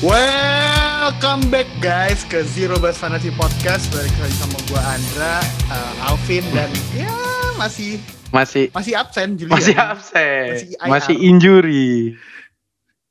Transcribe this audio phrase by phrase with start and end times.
[0.00, 5.34] Welcome back guys ke Zero Base Fantasy Podcast Balik lagi sama gue Andra,
[5.68, 7.12] uh, Alvin dan ya
[7.54, 9.52] masih Masih masih absen Julian.
[9.52, 10.48] masih absen.
[10.56, 10.88] Masih IR.
[10.88, 12.16] Masih injury.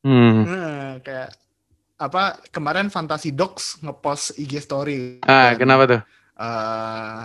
[0.01, 0.41] Hmm.
[0.43, 1.29] Nah, kayak
[1.93, 5.21] apa kemarin Fantasy Dogs ngepost IG story.
[5.21, 6.01] Ah, Dan, kenapa tuh?
[6.41, 7.21] eh,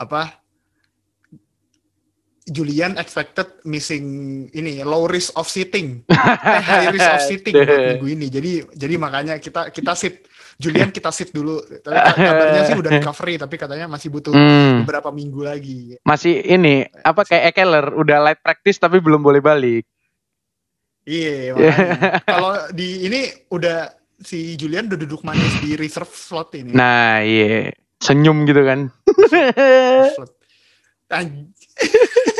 [0.00, 0.20] apa
[2.52, 4.04] Julian expected missing
[4.52, 6.16] ini low risk of sitting, eh,
[6.60, 7.56] high risk of sitting
[7.96, 8.26] minggu ini.
[8.28, 11.64] Jadi jadi makanya kita kita sit Julian kita sit dulu.
[11.64, 14.84] Tapi kabarnya sih udah recovery tapi katanya masih butuh Hmm.
[14.84, 15.96] beberapa minggu lagi.
[16.04, 19.88] Masih ini apa kayak Ekeler udah light practice tapi belum boleh balik.
[21.02, 21.98] Iya, makanya.
[22.22, 23.90] Kalau di ini udah
[24.22, 26.70] si Julian udah duduk manis di reserve slot ini.
[26.70, 27.74] Nah, iya.
[27.98, 28.86] Senyum gitu kan.
[30.14, 30.30] Slot.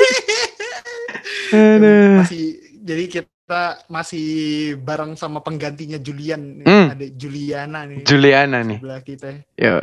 [1.52, 2.44] Masih
[2.82, 3.30] jadi kita
[3.86, 4.26] masih
[4.76, 6.64] bareng sama penggantinya Julian.
[6.64, 6.88] Hmm.
[6.90, 8.78] ada Juliana nih Juliana nih.
[8.80, 9.76] sebelah kita Yo.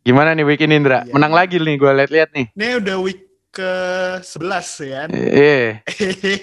[0.00, 1.04] Gimana nih bikin Indra?
[1.04, 1.12] Iya.
[1.12, 2.46] Menang lagi nih gue lihat-lihat nih.
[2.50, 3.72] ini udah week ke
[4.22, 5.08] 11 ya kan
[5.42, 5.82] Iya.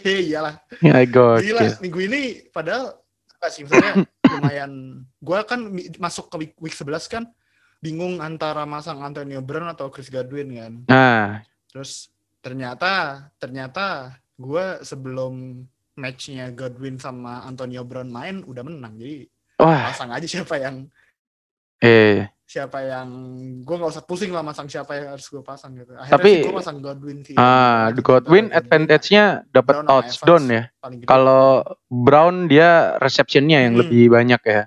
[0.03, 1.57] iyalah Ya gila gokil.
[1.79, 2.99] minggu ini padahal
[3.33, 3.93] enggak sih maksudnya
[4.35, 4.71] lumayan
[5.17, 7.23] gua kan masuk ke week, week 11 kan
[7.79, 11.25] bingung antara masang Antonio Brown atau Chris Godwin kan Nah,
[11.71, 12.11] terus
[12.47, 12.91] ternyata
[13.35, 15.67] ternyata gua sebelum
[15.99, 19.27] matchnya Godwin sama Antonio Brown main udah menang jadi
[19.59, 20.87] wah, pasang aja siapa yang
[21.83, 23.09] eh siapa yang
[23.59, 25.91] gue nggak usah pusing lah masang siapa yang harus gue pasang gitu.
[25.99, 27.35] Akhirnya Tapi, gue pasang Godwin sih.
[27.35, 30.63] ah Godwin, Godwin advantage-nya dapat touchdown ya.
[31.03, 33.81] Kalau Brown dia receptionnya yang Hmm.
[33.83, 34.63] lebih banyak ya.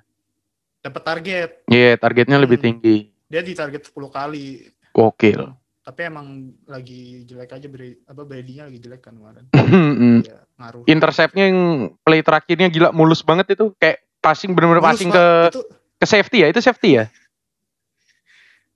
[0.80, 2.66] dapat target, Iya, targetnya lebih Hmm.
[2.68, 2.96] tinggi.
[3.32, 4.68] dia di target 10 kali.
[4.92, 5.59] Gokil.
[5.90, 9.44] Tapi emang lagi jelek aja Brady, apa Brady-nya lagi jelek kan kemarin.
[9.70, 10.22] Hmm.
[10.22, 10.86] Ya, ngaruh.
[10.86, 11.58] Interceptnya yang
[12.06, 15.62] play terakhirnya gila mulus banget itu kayak passing bener-bener Mulus, passing ke itu
[15.98, 17.04] ke safety ya itu safety ya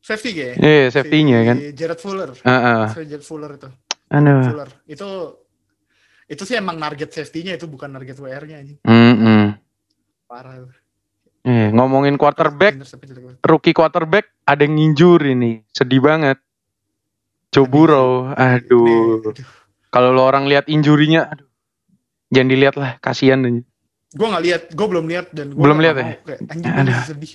[0.05, 0.56] safety kayak.
[0.61, 2.31] iya safety-nya kan Si Jared Fuller.
[2.34, 2.83] Heeh.
[2.93, 3.69] Si Jared Fuller itu.
[4.12, 4.71] aduh Fuller.
[4.84, 5.09] Itu
[6.27, 8.78] itu sih emang target safety-nya itu bukan target WR-nya anjing.
[8.84, 9.56] Mm-mm.
[10.28, 10.66] Parah.
[11.44, 12.81] Eh, ngomongin quarterback
[13.44, 16.41] rookie quarterback ada yang injury nih sedih banget
[17.54, 19.47] Joe Burrow aduh aduh.
[19.94, 21.47] kalau lo orang lihat injurinya aduh
[22.34, 23.38] jangan dilihat lah kasihan
[24.15, 26.04] gue nggak lihat gue belum lihat dan gua Belum lihat ya?
[26.19, 26.91] kayak anjing Aduh.
[26.91, 27.32] gua sedih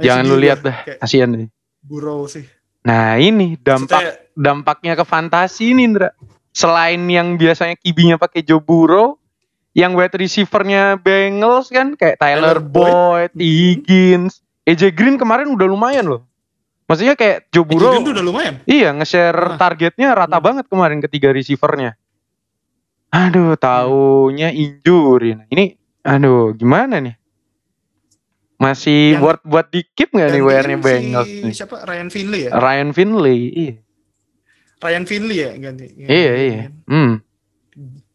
[0.00, 1.48] Kayak jangan sedih lu lihat dah kasihan nih
[1.84, 2.44] burrow sih
[2.80, 6.10] nah ini dampak Maksudnya, dampaknya ke fantasi nih Indra.
[6.50, 9.20] Selain yang biasanya kibinya pakai Joe Burrow,
[9.76, 13.30] yang wide receivernya Bengals kan kayak Tyler, Tyler Boyd.
[13.30, 16.26] Boyd, Higgins, AJ Green kemarin udah lumayan loh.
[16.90, 19.54] Maksudnya kayak Burrow, tuh udah lumayan iya nge-share Ah.
[19.54, 20.44] targetnya rata Hmm.
[20.44, 21.94] banget kemarin ketiga receivernya.
[23.10, 25.34] Aduh, taunya injury.
[25.34, 27.14] Nah, ini, aduh, gimana nih?
[28.54, 31.52] Masih Yang- buat buat di keep nggak nih WR-nya si Bengals nih?
[31.54, 33.74] siapa Ryan Finley ya Ryan Finley, iya,
[34.78, 36.62] Ryan Finley ya ganti iya, iya.
[36.84, 37.24] Hmm.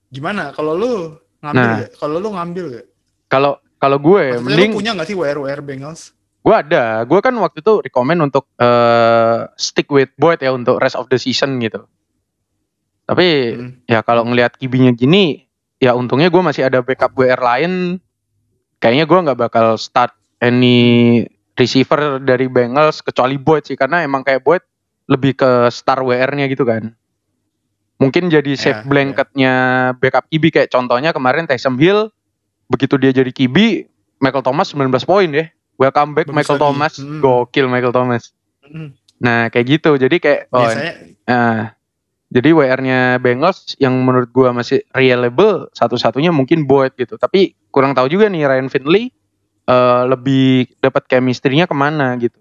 [0.07, 0.93] gimana kalau lu
[1.41, 1.89] ngambil Nah.
[1.97, 2.85] kalau lu ngambil gak?
[3.25, 6.14] Kalau kalau gue Maksudnya mending lu punya gak sih WR WR Bengals
[6.45, 7.01] gue ada.
[7.09, 11.17] Gue kan waktu itu rekomend untuk eh, stick with Boyd ya untuk rest of the
[11.17, 11.89] season gitu.
[13.05, 13.69] Tapi Hmm.
[13.85, 15.45] ya kalau ngelihat kibinya gini,
[15.81, 17.97] ya untungnya gue masih ada backup WR lain.
[18.77, 21.21] Kayaknya gue nggak bakal start any
[21.55, 24.61] receiver dari Bengals kecuali Boyd sih karena emang kayak Boyd
[25.05, 26.93] lebih ke star WR-nya gitu kan.
[27.95, 29.53] Mungkin jadi Ya, safe blanketnya
[29.95, 32.11] backup QB kayak contohnya kemarin Taysom Hill
[32.67, 33.87] begitu dia jadi QB
[34.19, 35.47] Michael Thomas 19 poin ya.
[35.75, 36.65] Welcome back Bagus Michael lagi.
[36.65, 36.93] Thomas.
[36.97, 37.19] Hmm.
[37.19, 38.23] Gokil Michael Thomas.
[38.63, 38.89] Hmm.
[39.17, 39.91] Nah, kayak gitu.
[39.95, 40.91] Jadi kayak oh, biasanya
[41.25, 41.59] nah,
[42.27, 47.15] jadi WR-nya Bengals yang menurut gua masih reliable satu-satunya mungkin Boyd gitu.
[47.15, 49.11] Tapi kurang tahu juga nih Ryan Finley
[49.65, 52.39] eh, lebih dapat chemistry-nya ke mana gitu.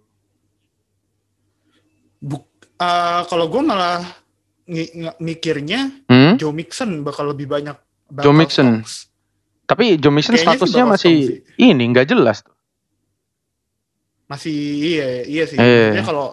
[2.21, 4.01] buk- eh, kalau gue malah
[5.19, 6.41] mikirnya Hmm?
[6.41, 7.77] Joe Mixon bakal lebih banyak
[8.09, 8.81] bakal Joe Mixon.
[9.65, 11.17] Tapi Joe Mixon Kayaknya statusnya masih
[11.57, 12.54] ini nggak jelas tuh.
[14.25, 15.69] Masih iya iya sih Iya.
[15.93, 16.27] Maksudnya kalau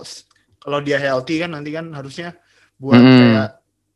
[0.58, 2.38] kalau dia healthy kan nanti kan harusnya
[2.76, 3.20] buat Mm-mm.
[3.20, 3.50] kayak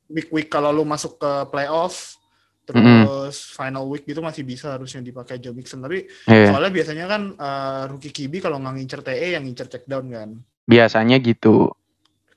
[0.07, 2.17] week week kalau lu masuk ke playoff
[2.65, 7.21] terus final week gitu masih bisa harusnya dipakai Joe Mixon tapi Iya, soalnya biasanya kan
[7.31, 10.29] eh, rookie QB kalau nggak ngincer TE yang ngincer check down kan
[10.65, 11.69] biasanya gitu.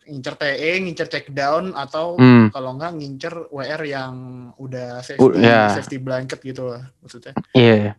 [0.05, 4.14] ngincer TE ngincer check down atau Hmm, kalau nggak ngincer WR yang
[4.56, 5.69] udah Uh, safety ya.
[5.69, 7.96] safety blanket gitu lah maksudnya iya.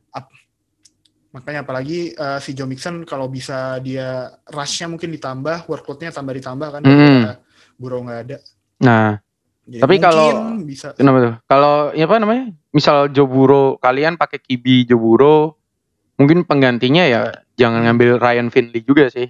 [1.29, 6.67] Makanya apalagi eh, si Joe Mixon kalau bisa dia rushnya mungkin ditambah workloadnya tambah ditambah
[6.69, 6.89] kan Mm.
[6.89, 7.33] daripada
[7.75, 8.37] Burrow nggak ada
[8.79, 9.19] Nah,
[9.69, 11.33] Ya, Tapi kalau- bisa Kenapa tuh?
[11.45, 12.49] Kalau ya apa namanya?
[12.73, 15.61] Misal Joburo, kalian pakai Kibi Joburo,
[16.17, 19.29] mungkin penggantinya ya jangan ngambil Ryan Finley juga sih.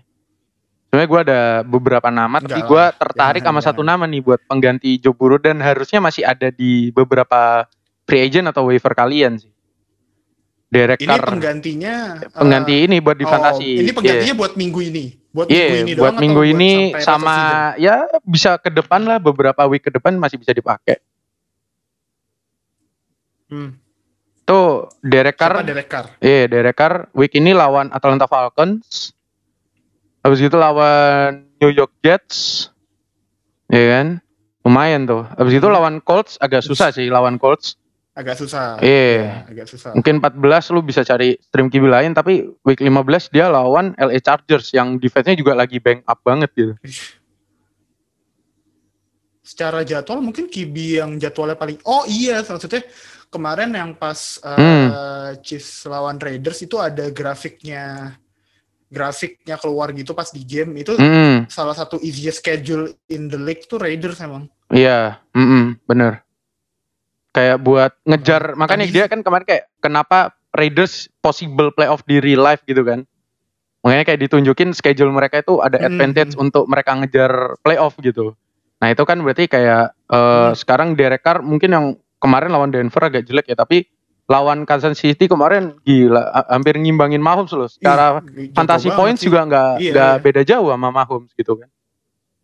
[0.88, 4.00] Sebenarnya gue ada beberapa nama, tapi Enggak gue lah, tertarik jangan, sama satu jangan.
[4.00, 7.68] nama nih buat pengganti Joburo dan harusnya masih ada di beberapa
[8.08, 9.49] free agent atau waiver kalian sih.
[10.70, 13.82] Derek ini penggantinya pengganti eh, ini buat di oh, fantasi.
[13.82, 15.06] Ini penggantinya buat minggu ini.
[15.34, 17.38] Buat Iya, minggu ini buat doang minggu atau ini buat sama
[17.82, 21.02] ya bisa ke depan lah beberapa week ke depan masih bisa dipakai.
[23.50, 23.82] Hmm.
[24.46, 26.06] Tuh Derek Siapa Carr Derek Carr?
[26.22, 29.14] Iya, Derek Carr week ini lawan Atlanta Falcons.
[30.22, 32.70] Habis itu lawan New York Jets.
[33.74, 34.08] Iya kan?
[34.62, 35.26] Lumayan tuh.
[35.34, 35.74] Habis itu Hmm.
[35.78, 37.74] lawan Colts agak susah sih lawan Colts.
[38.20, 38.76] Agak susah.
[38.84, 39.16] Iya.
[39.16, 39.96] Ya, agak susah.
[39.96, 44.76] Mungkin 14 lu bisa cari stream QB lain tapi week 15 dia lawan LA Chargers
[44.76, 46.76] yang defense-nya juga lagi bang up banget gitu.
[49.40, 52.84] Secara jadwal mungkin Kibi yang jadwalnya paling Oh iya, maksudnya
[53.32, 54.88] kemarin yang pas uh, Hmm.
[55.42, 58.14] Chiefs lawan Raiders itu ada grafiknya
[58.90, 63.64] grafiknya keluar gitu pas di game itu Hmm, salah satu easiest schedule in the league
[63.64, 64.50] tuh Raiders emang.
[64.70, 66.26] iya, mm bener.
[67.30, 72.42] Kayak buat ngejar, makanya Tadi- dia kan kemarin kayak kenapa Raiders possible playoff di real
[72.42, 73.06] life gitu kan.
[73.80, 76.42] Makanya kayak ditunjukin schedule mereka itu ada Hmm, advantage hmm.
[76.42, 78.34] untuk mereka ngejar playoff gitu.
[78.78, 80.54] Nah itu kan berarti kayak eh, Hmm.
[80.54, 81.86] sekarang Derek Carr mungkin yang
[82.18, 83.86] kemarin lawan Denver agak jelek ya, tapi
[84.26, 87.66] lawan Kansas City kemarin gila, ha- hampir ngimbangin Mahomes loh.
[87.66, 88.20] Secara
[88.52, 89.26] fantasy banget points sih.
[89.26, 90.22] juga nggak Iya, nggak iya.
[90.22, 91.70] beda jauh sama Mahomes gitu kan.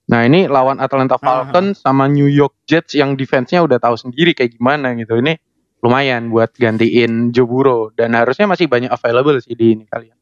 [0.06, 4.54] Nah ini lawan Atlanta Falcons sama New York Jets yang defense-nya udah tahu sendiri kayak
[4.54, 5.18] gimana gitu.
[5.18, 5.34] Ini
[5.81, 10.13] lumayan buat gantiin Joe Burrow dan harusnya masih banyak available sih di ini kalian.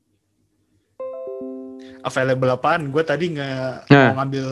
[2.01, 2.91] available apaan?
[2.91, 4.11] Gue tadi nggak Nah.
[4.11, 4.47] mau ngambil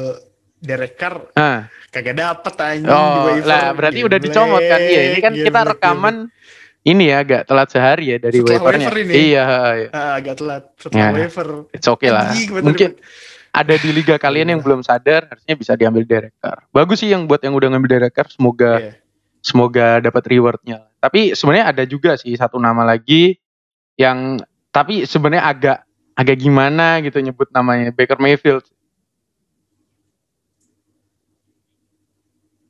[0.56, 4.80] Derek Carr Nah, kagak dapet anjing di oh, lah berarti udah dicomot kan?
[4.80, 6.16] Iya, ini kan kita Geblek, rekaman
[6.82, 8.88] ini ya agak telat sehari ya dari Setelah waivernya.
[8.88, 9.14] waiver ini.
[9.14, 9.44] Iya,
[9.76, 9.88] iya.
[9.92, 11.10] Ah, agak telat setelah Ya.
[11.12, 11.48] waiver.
[11.76, 12.26] it's okay lah.
[12.32, 12.90] Anjing, Mungkin
[13.52, 16.64] ada di liga kalian yang belum sadar harusnya bisa diambil Derek Carr.
[16.72, 18.92] Bagus sih yang buat yang udah ngambil Derek Carr semoga Iya.
[19.40, 20.88] semoga dapat rewardnya.
[20.98, 23.36] Tapi sebenarnya ada juga sih satu nama lagi
[24.00, 24.40] yang
[24.72, 25.78] tapi sebenarnya agak
[26.16, 28.64] agak gimana gitu nyebut namanya Baker Mayfield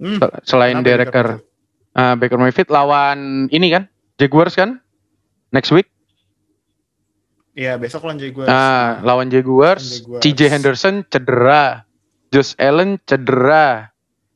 [0.01, 1.38] Hmm, Se- selain Derek Baker.
[1.38, 1.94] Mayfield?
[1.94, 3.19] Ah, Baker Mayfield lawan
[3.54, 3.86] ini kan
[4.18, 4.81] Jaguars kan
[5.51, 5.94] next week.
[7.51, 8.48] Iya, besok lawan Jaguars.
[8.48, 10.24] Ah, lawan Jaguars, Jaguars.
[10.24, 11.83] CJ Henderson cedera,
[12.31, 13.92] Josh Allen cedera,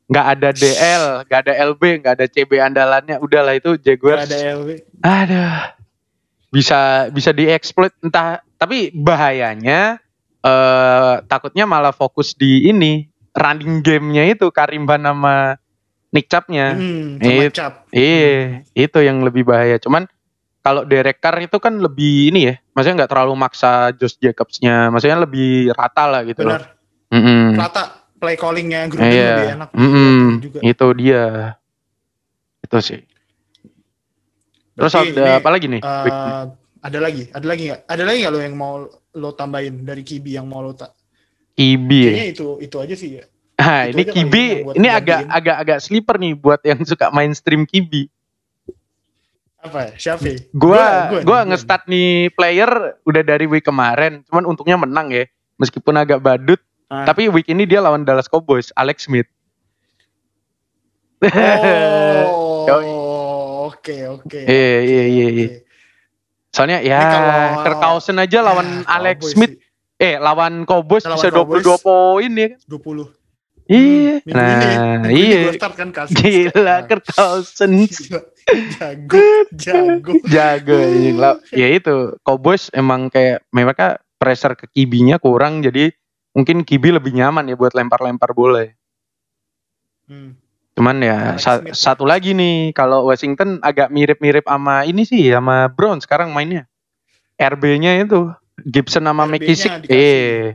[0.06, 4.28] nggak ada DL, nggak ada LB, nggak ada CB andalannya, udahlah itu Gak Jaguars.
[4.28, 4.68] ada LW.
[5.00, 5.56] Aduh.
[6.46, 6.80] Bisa
[7.10, 9.98] bisa dieksploit entah tapi bahayanya
[10.40, 13.04] eh takutnya malah fokus di ini
[13.34, 15.58] running gamenya itu Karimban sama
[16.14, 16.72] Nick Chubb-nya.
[16.72, 17.90] Hmm, It- Cap.
[17.90, 19.76] Iya, itu yang lebih bahaya.
[19.76, 20.06] Cuman
[20.66, 25.22] kalau Derek Carr itu kan lebih ini ya, maksudnya nggak terlalu maksa Josh Jacobs-nya, maksudnya
[25.22, 26.58] lebih rata lah gitu loh.
[26.58, 26.74] Benar.
[27.14, 27.54] Mm-mm.
[27.54, 27.82] Rata
[28.18, 29.68] play callingnya Gruden Iya, lebih enak.
[29.78, 30.22] Mm-mm.
[30.42, 30.58] juga.
[30.66, 31.24] itu dia.
[32.66, 32.98] Itu sih.
[34.74, 35.82] Terus Berarti ada ini, apa lagi nih?
[35.86, 36.50] Week-
[36.82, 37.80] ada lagi, ada lagi nggak?
[37.86, 40.98] Ada lagi nggak lo yang mau lo tambahin dari Kibi yang mau lo tak?
[41.54, 42.00] Ibi.
[42.02, 42.10] ya?
[42.10, 43.24] Kayaknya itu itu aja sih ya.
[43.56, 44.46] Ah, Itu ini Kibi,
[44.76, 48.10] ini agak agak agak sleeper nih buat yang suka main stream Kibi.
[49.66, 49.80] Apa?
[49.96, 50.22] Siapa?
[50.22, 50.36] ya?
[50.52, 50.84] Gua
[51.22, 52.70] gua nih, nge-start nih player
[53.02, 55.26] udah dari week kemarin, cuman untungnya menang ya.
[55.56, 57.02] Meskipun agak badut, Ah.
[57.02, 59.26] tapi week ini dia lawan Dallas Cowboys, Alex Smith.
[62.66, 64.38] Oh, oke oke.
[64.38, 65.48] Iya, iya, iya, iya.
[66.52, 69.64] Soalnya ya Ini kalau- Kirk Cousins aja lawan Ya, Alex Cowboys Smith, sih,
[69.98, 71.64] eh lawan Cowboys Lawan bisa Cowboys.
[71.64, 72.58] 22 poin ya kan.
[72.64, 73.25] 20.
[73.66, 74.22] Iya.
[74.22, 75.52] Ini, Nah, minggu iya.
[75.52, 75.90] start kan.
[76.08, 77.94] Gila Nah, Kirk Cousins.
[78.00, 78.20] gila.
[78.72, 79.18] Jago,
[79.52, 80.12] jago.
[80.24, 80.78] jago.
[81.18, 85.90] Lah, ya itu Cowboys emang kayak mereka pressure ke kibinya kurang jadi
[86.30, 88.72] mungkin kibi lebih nyaman ya buat lempar-lempar bola ya.
[90.06, 90.38] Hmm.
[90.72, 91.74] cuman ya Alex sa- Smith.
[91.74, 96.68] satu lagi nih kalau Washington agak mirip-mirip sama ini sih sama Brown sekarang mainnya
[97.34, 98.28] RB-nya itu
[98.62, 100.54] Gibson sama McKissick eh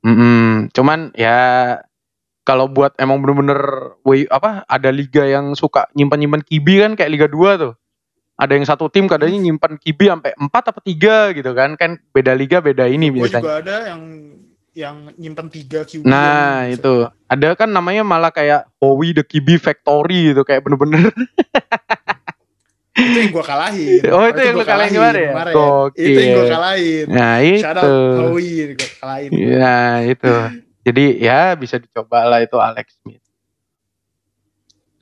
[0.00, 0.70] Mm-mm.
[0.70, 1.36] cuman ya
[2.48, 3.60] kalau buat emang bener-bener
[4.32, 7.72] apa ada liga yang suka nyimpan-nyimpan kibi kan kayak Liga 2 tuh
[8.40, 12.32] ada yang satu tim kadangnya nyimpan kibi sampai 4 apa 3 gitu kan kan beda
[12.32, 14.02] liga beda ini Gue biasanya juga ada yang
[14.78, 16.06] yang nyimpen tiga QB.
[16.06, 16.94] Nah yang- itu
[17.26, 21.10] ada kan namanya malah kayak Howie the Kibi Factory gitu kayak bener-bener
[22.98, 24.00] itu yang gue kalahin.
[24.10, 25.32] Oh, itu yang gua lu kalahin kemarin ya?
[25.34, 25.54] kemarin.
[25.98, 27.06] Itu yang gue kalahin.
[27.10, 29.30] Nah Shout out itu Howie gue kalahin.
[29.34, 30.32] Nah itu
[30.88, 33.20] Jadi ya bisa dicoba lah itu Alex Smith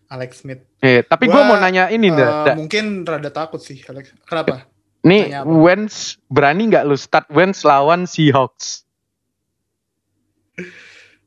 [0.07, 0.63] Alex Smith.
[0.79, 2.31] Eh, tapi gue Gua, mau nanya ini Eh, dah.
[2.45, 2.55] dah.
[2.55, 4.15] mungkin rada takut sih Alex.
[4.23, 4.67] Kenapa?
[5.03, 5.31] Nih?
[5.43, 8.87] Wentz berani nggak lu start Wentz lawan Seahawks?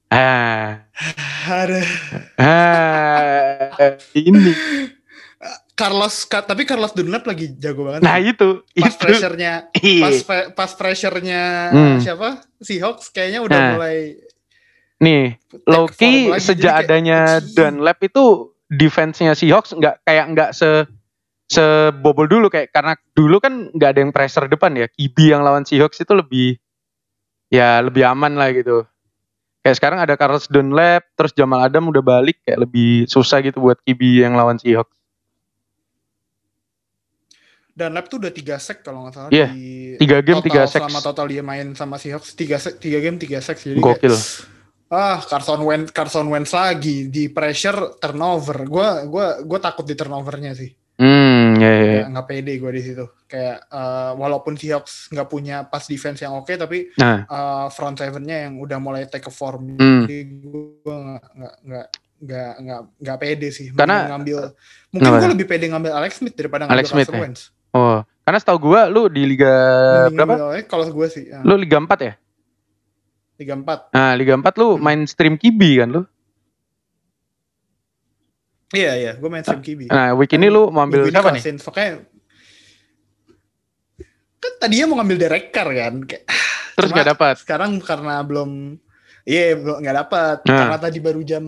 [0.10, 0.90] Ah,
[1.46, 1.82] Ada
[2.36, 4.52] ah, ini.
[5.72, 8.04] Carlos tapi Carlos Dunlap lagi jago banget.
[8.04, 9.00] Nah itu, pas itu.
[9.00, 10.04] pressure-nya Iya.
[10.04, 11.98] pas pe- pas pressure-nya Hmm.
[12.00, 12.44] siapa?
[12.60, 13.72] Seahawks kayaknya udah Nah.
[13.76, 13.98] mulai
[15.00, 16.44] Nih, Loki lagi.
[16.44, 17.54] sejak kayak, adanya anjing.
[17.56, 20.86] Dunlap itu defense-nya Seahawks nggak kayak nggak se
[21.50, 24.86] sebobol dulu kayak karena dulu kan nggak ada yang pressure depan ya.
[24.92, 26.60] Kibi yang lawan Seahawks itu lebih
[27.50, 28.86] ya lebih aman lah gitu.
[29.64, 33.80] Kayak sekarang ada Carlos Dunlap, terus Jamal Adam udah balik kayak lebih susah gitu buat
[33.84, 34.96] Kibi yang lawan Seahawks.
[37.80, 40.84] Dunlap tuh udah 3 sack kalau nggak salah Iya, di tiga game, total, tiga sacks.
[40.84, 44.12] Selama total dia main sama Seahawks 3 sack, 3 game 3 sacks jadi Gokil.
[44.12, 44.59] kayak,
[44.90, 48.66] ah Carson Wentz Carson Wentz lagi di pressure turnover.
[48.66, 50.70] Gua gua gua takut di turnovernya sih.
[51.00, 52.04] Hmm, ya, ya, ya.
[52.12, 53.08] Nggak, pede gue di situ.
[53.24, 58.52] Kayak eh, walaupun Seahawks nggak punya pass defense yang oke tapi Nah, eh, front seven-nya
[58.52, 59.80] yang udah mulai take a form.
[59.80, 60.04] Hmm.
[60.04, 61.24] Jadi gue nggak
[61.64, 61.88] nggak
[62.20, 63.72] nggak nggak nggak pede sih.
[63.72, 64.38] Mending Karena- ngambil
[64.92, 67.24] mungkin gue lebih pede ngambil Alex Smith daripada ngambil Alex Smith, Carson ya?
[67.24, 67.42] Wentz.
[67.72, 69.54] oh, karena setahu gua lu di liga
[70.12, 70.36] Mending berapa?
[70.68, 72.14] kalau gue sih ya, Lu liga 4 ya?
[73.40, 73.96] Tiga empat.
[73.96, 76.04] Nah, liga 4 lu main stream Kibi kan lu?
[78.70, 79.90] Iya iya, gue main stream QB.
[79.90, 81.58] Nah, week ini lu mau ambil siapa nih?
[81.58, 82.06] Pokoknya
[84.40, 85.94] kan tadinya mau ngambil Derek Carr kan.
[86.06, 86.24] Kayak,
[86.78, 87.36] Terus cuma gak dapat.
[87.42, 88.78] sekarang karena belum
[89.30, 90.58] Iya, belum nggak dapat Nah.
[90.58, 91.44] karena tadi baru jam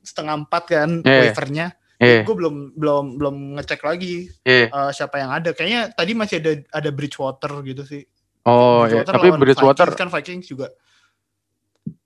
[0.00, 1.20] setengah empat kan Iya.
[1.28, 1.66] waivernya.
[2.00, 4.72] Eh, Gue belum belum belum ngecek lagi eh.
[4.72, 5.52] eh, siapa yang ada.
[5.52, 8.04] Kayaknya tadi masih ada ada Bridgewater gitu sih.
[8.48, 8.88] Oh.
[8.88, 10.66] Bridgewater tapi lawan Bridgewater Vikings kan Vikings juga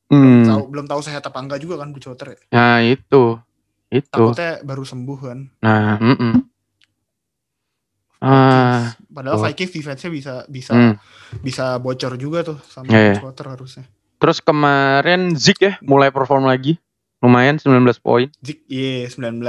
[0.09, 0.49] belum hmm.
[0.49, 2.37] tahu belum tahu sehat apa enggak juga kan Bridgewater.
[2.37, 2.39] ya.
[2.53, 3.39] Nah, itu.
[3.89, 4.11] Itu.
[4.11, 5.39] Takutnya baru sembuh kan.
[5.63, 6.35] Nah, mm-mm.
[8.25, 9.13] Ah, Vikings.
[9.13, 9.45] Padahal tuh.
[9.45, 10.95] Vikings defense-nya bisa bisa hmm.
[11.45, 13.13] bisa bocor juga tuh sama iya.
[13.13, 13.85] Bridgewater harusnya.
[14.17, 16.81] Terus kemarin Zik ya mulai perform lagi.
[17.21, 18.29] Lumayan 19 poin.
[18.41, 19.45] Zik, iya 19.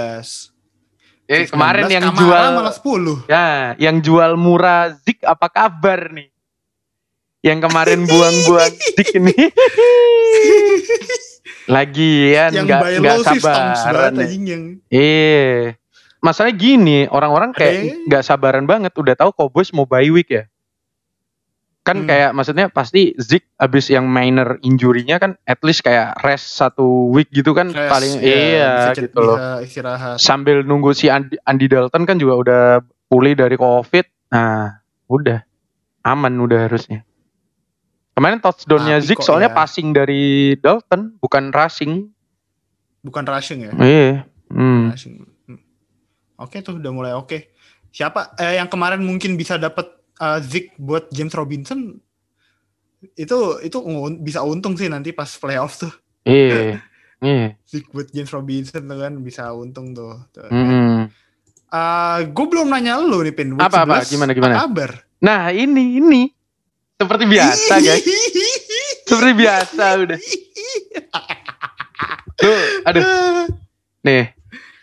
[1.26, 3.32] Eh, 19, kemarin yang jual malah 10.
[3.32, 6.35] Ya, yang jual murah Zik apa kabar nih?
[7.46, 9.36] Yang kemarin buang-buang Zik ini.
[11.66, 14.14] Lagian yang nggak buy nggak sabaran.
[14.16, 14.28] ya.
[14.92, 15.74] Eh,
[16.20, 18.94] masalahnya gini, orang-orang kayak nggak sabaran banget.
[18.94, 20.46] Udah tahu Cowboys mau bye week ya.
[21.82, 22.10] Kan Hmm.
[22.10, 27.30] kayak maksudnya pasti Zik abis yang minor injury-nya kan at least kayak rest satu week
[27.30, 29.38] gitu kan Rest, paling ya, iya cet- gitu loh.
[29.62, 30.18] istirahat.
[30.18, 32.62] Sambil nunggu si Andy, Andy Dalton kan juga udah
[33.06, 34.34] pulih dari Covid.
[34.34, 35.46] Nah, udah
[36.04, 37.06] aman udah harusnya.
[38.16, 39.58] Kemarin touchdown-nya Tapi Zik soalnya ya?
[39.60, 42.08] passing dari Dalton, bukan rushing.
[43.04, 43.72] Bukan rushing ya?
[43.76, 44.12] Iya.
[44.48, 44.96] Hmm.
[44.96, 45.28] Rushing.
[45.52, 45.60] Hmm.
[46.40, 47.52] Oke tuh udah mulai oke.
[47.92, 52.00] Siapa eh, yang kemarin mungkin bisa dapat eh, Zik buat James Robinson
[53.20, 53.78] itu itu
[54.24, 55.94] bisa untung sih nanti pas playoff tuh.
[56.24, 56.80] Iya.
[57.24, 57.58] Iya.
[57.64, 60.20] Zik buat James Robinson tuh kan bisa untung tuh.
[60.36, 60.46] tuh.
[60.52, 61.10] Mm-mm.
[62.22, 63.56] gue belum nanya lu nih Pin.
[63.56, 64.04] Apa, apa?
[64.04, 64.54] 11, Gimana, gimana?
[64.62, 64.92] Kabar?
[65.24, 66.22] Nah, ini ini
[66.96, 68.06] seperti biasa, guys.
[69.06, 70.20] Seperti biasa udah.
[72.44, 73.04] Lu aduh,
[74.04, 74.24] nih.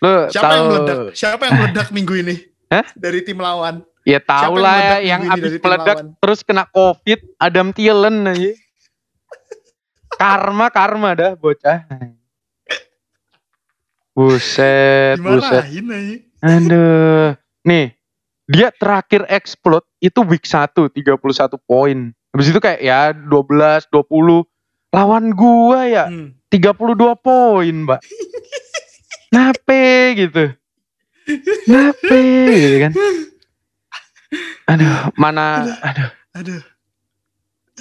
[0.02, 0.96] Lu Siapa yang tahu meledak?
[1.14, 2.34] Siapa yang meledak minggu ini?
[2.72, 2.86] Hah?
[2.96, 3.84] Dari tim lawan.
[4.02, 6.18] Ya yang lah yang dari tim meledak lawan?
[6.18, 8.52] terus kena covid Adam Thielen aja.
[10.12, 11.88] karma karma dah bocah.
[14.12, 15.64] Buset, buset.
[15.64, 16.16] Dimarahin aja.
[16.42, 17.28] Aduh.
[17.64, 17.96] Nih,
[18.50, 21.18] dia terakhir explode itu week 1 31
[21.62, 22.10] poin.
[22.32, 24.46] Habis itu kayak ya 12 20
[24.92, 26.36] lawan gua ya Hmm.
[26.52, 28.00] 32 poin, Mbak.
[29.32, 29.84] Nape
[30.20, 30.44] gitu.
[31.64, 32.20] Nape
[32.60, 32.92] gitu kan.
[34.68, 36.10] Aduh, mana aduh.
[36.36, 36.60] Aduh.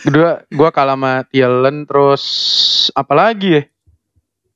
[0.01, 2.23] Kedua gua kalah sama Thielen terus
[2.95, 3.63] apa lagi ya?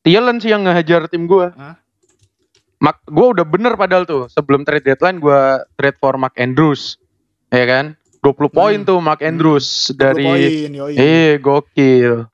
[0.07, 1.51] Thielen sih yang ngehajar tim gua.
[1.59, 1.75] Hah?
[2.85, 7.01] Mak gua udah bener padahal tuh sebelum trade deadline gua trade for Mark Andrews.
[7.49, 7.97] Ya kan?
[8.21, 8.85] 20 poin Hmm.
[8.85, 10.49] tuh Mark Andrews 20 dari poin.
[10.93, 12.25] Eh, gokil.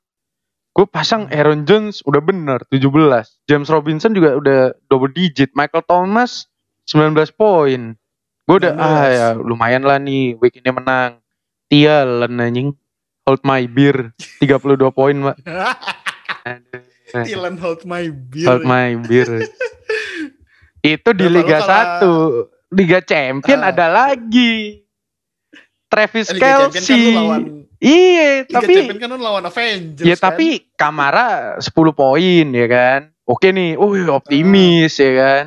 [0.72, 3.28] Gue pasang Aaron Jones udah bener 17.
[3.44, 5.52] James Robinson juga udah double digit.
[5.52, 6.48] Michael Thomas
[6.88, 7.92] 19 poin.
[8.48, 8.80] Gue udah 19.
[8.80, 11.20] ah ya lumayan lah nih week ini menang.
[11.68, 12.72] Thielen anjing.
[13.28, 15.36] Hold my beer 32 poin, Mbak.
[17.22, 18.48] Dylan hold my beer.
[18.48, 19.28] Hold my beer.
[20.82, 21.86] Itu di Berapa Liga lu kalah?
[22.02, 22.74] 1.
[22.74, 23.70] Liga Champion Ah.
[23.70, 24.82] ada lagi.
[25.86, 27.04] Travis Eh, Liga Champion kan Kelsey.
[27.12, 27.42] lawan
[27.78, 30.22] Iya, Liga tapi Champion kan lawan Avengers Ya kan?
[30.30, 33.00] tapi Kamara 10 poin ya kan.
[33.22, 35.44] oke nih, oh optimis ya kan.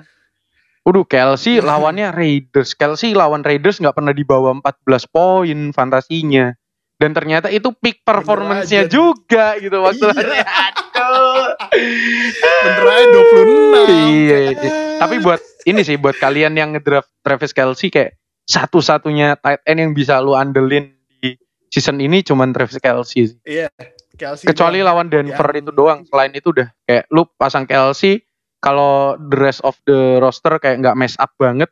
[0.81, 2.71] Waduh, Kelsey lawannya Raiders.
[2.71, 6.53] Kelsey lawan Raiders nggak pernah di bawah 14 poin fantasinya.
[6.95, 10.15] Dan ternyata itu peak performance-nya juga gitu maksudnya.
[10.15, 10.47] Iya.
[10.95, 11.47] Aduh.
[12.65, 13.91] Bener aja 26.
[13.91, 14.71] Iya, iya.
[14.97, 19.91] Tapi buat ini sih buat kalian yang ngedraft Travis Kelsey kayak satu-satunya tight end yang
[19.91, 21.35] bisa lu andelin di
[21.67, 23.35] season ini cuman Travis Kelsey.
[23.43, 23.67] Iya,
[24.15, 24.87] Kelsey Kecuali doang.
[24.87, 25.99] lawan Denver Yang- itu doang.
[26.05, 28.23] Selain itu udah kayak lu pasang Kelsey
[28.63, 31.67] kalau the rest of the roster kayak nggak mess up banget,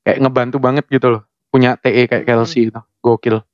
[0.00, 1.22] kayak ngebantu banget gitu loh.
[1.52, 2.30] Punya TE kayak Hmm.
[2.40, 2.80] Kelsey itu.
[2.98, 3.44] Gokil.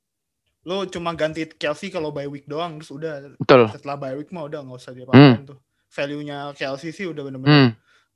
[0.63, 3.67] Lu cuma ganti Kelsey kalau bye week doang terus udah Betul.
[3.69, 5.59] setelah bye week mah udah nggak usah diapa-apain tuh.
[5.89, 7.71] Value-nya Kelsey sih udah bener-bener Hmm.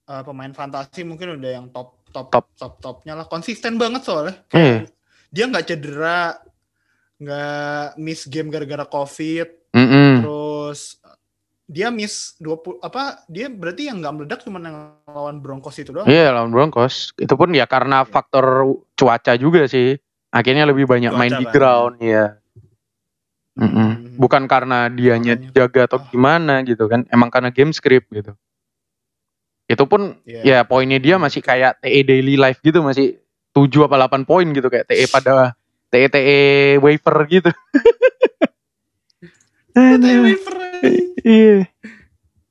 [0.07, 2.45] uh, pemain fantasi mungkin udah yang top top Top.
[2.55, 4.87] top topnya lah konsisten banget soalnya Iya.
[5.27, 6.39] dia nggak cedera
[7.17, 10.21] nggak miss game gara-gara covid Mm-mm.
[10.21, 11.17] terus uh,
[11.65, 16.07] dia miss 20 apa dia berarti yang nggak meledak cuma yang lawan Broncos itu doang
[16.07, 17.11] Iya lawan Broncos.
[17.13, 18.63] Itu pun ya karena faktor
[18.93, 19.99] cuaca juga sih.
[20.27, 21.53] Akhirnya lebih banyak main Cuaca di kan.
[21.55, 22.25] ground ya.
[23.57, 23.73] Mm-mm.
[23.73, 23.93] Hmm.
[24.21, 25.53] Bukan karena dianya Makanya.
[25.55, 27.09] jaga atau gimana gitu kan.
[27.09, 28.37] Emang karena game script gitu.
[29.65, 30.41] Itu pun Iya.
[30.43, 33.17] ya poinnya dia masih kayak TE daily life gitu masih
[33.51, 35.57] 7 apa 8 poin gitu kayak TE pada
[35.89, 36.39] TE TE
[36.79, 37.49] waiver gitu.
[39.77, 40.89] Waiver aja.
[41.21, 41.69] Iya.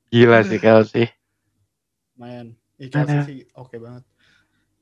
[0.07, 1.05] Gila sih Kelsey.
[2.15, 2.55] Main.
[2.79, 4.07] Ih, Kelsey sih oke banget.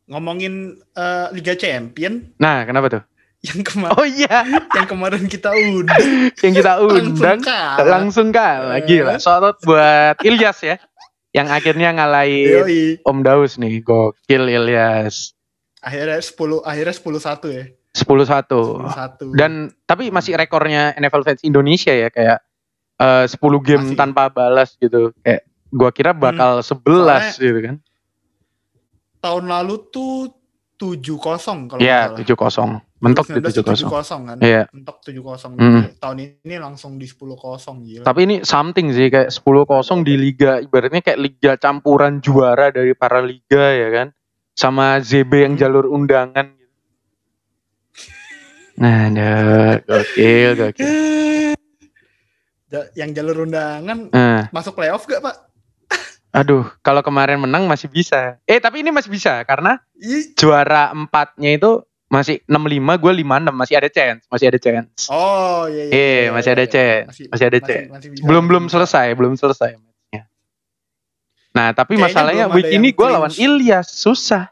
[0.06, 3.04] Ngomongin uh, Liga Champion Nah, kenapa tuh?
[3.46, 4.42] yang kemarin Oh iya,
[4.78, 5.98] yang kemarin kita udah
[6.44, 7.86] yang kita langsung undang kalah.
[7.86, 9.22] langsung kalah gila.
[9.22, 10.76] Shout out buat Ilyas ya.
[11.30, 12.84] Yang akhirnya ngalahin Yoi.
[13.06, 13.86] Om Daus nih.
[13.86, 15.38] Gokil Ilyas.
[15.78, 17.66] Akhirnya 10 akhirnya 10-1 ya.
[17.94, 19.30] 10-1.
[19.30, 19.38] 10-1.
[19.38, 19.52] Dan
[19.86, 22.40] tapi masih rekornya NFL fans Indonesia ya kayak
[22.98, 23.98] eh, 10 game Masih.
[24.00, 25.14] tanpa balas gitu.
[25.22, 27.76] Kayak gua kira bakal 11 gitu kan.
[29.26, 30.30] Tahun lalu tuh
[30.78, 32.78] 7-0 kalau Iya, nggak salah.
[32.78, 33.00] 7-0.
[33.00, 33.90] Mentok di 2019 7-0.
[33.90, 34.38] 7-0 kan.
[34.44, 34.64] Iya.
[34.70, 35.56] Mentok 7-0.
[35.56, 35.82] Mm.
[35.98, 38.04] Tahun ini langsung di 10-0 gila.
[38.04, 43.24] Tapi ini something sih kayak 10-0 di liga ibaratnya kayak liga campuran juara dari para
[43.24, 44.08] liga ya kan.
[44.52, 45.62] Sama ZB yang Hmm.
[45.64, 46.76] jalur undangan gitu.
[48.76, 49.32] Nah, ada
[49.88, 50.92] gokil, gokil.
[52.92, 55.36] Yang jalur undangan Nah, masuk playoff gak, Pak?
[56.36, 58.36] Aduh, kalau kemarin menang masih bisa.
[58.44, 59.80] Eh, tapi ini masih bisa karena
[60.36, 61.72] juara empatnya itu
[62.12, 65.10] masih 65, gue 56, masih ada chance, masih ada chance.
[65.10, 65.92] Oh, iya iya.
[65.92, 66.74] Iya, iya, masih iya, ada iya.
[66.74, 67.90] chance, masih ada chance.
[67.90, 68.74] masih bisa, belum masih belum bisa.
[68.78, 70.22] selesai, belum selesai matchnya.
[71.56, 73.32] Nah, tapi Kayaknya masalahnya belum week ada ini gue lawan.
[73.34, 74.44] Ilyas, susah.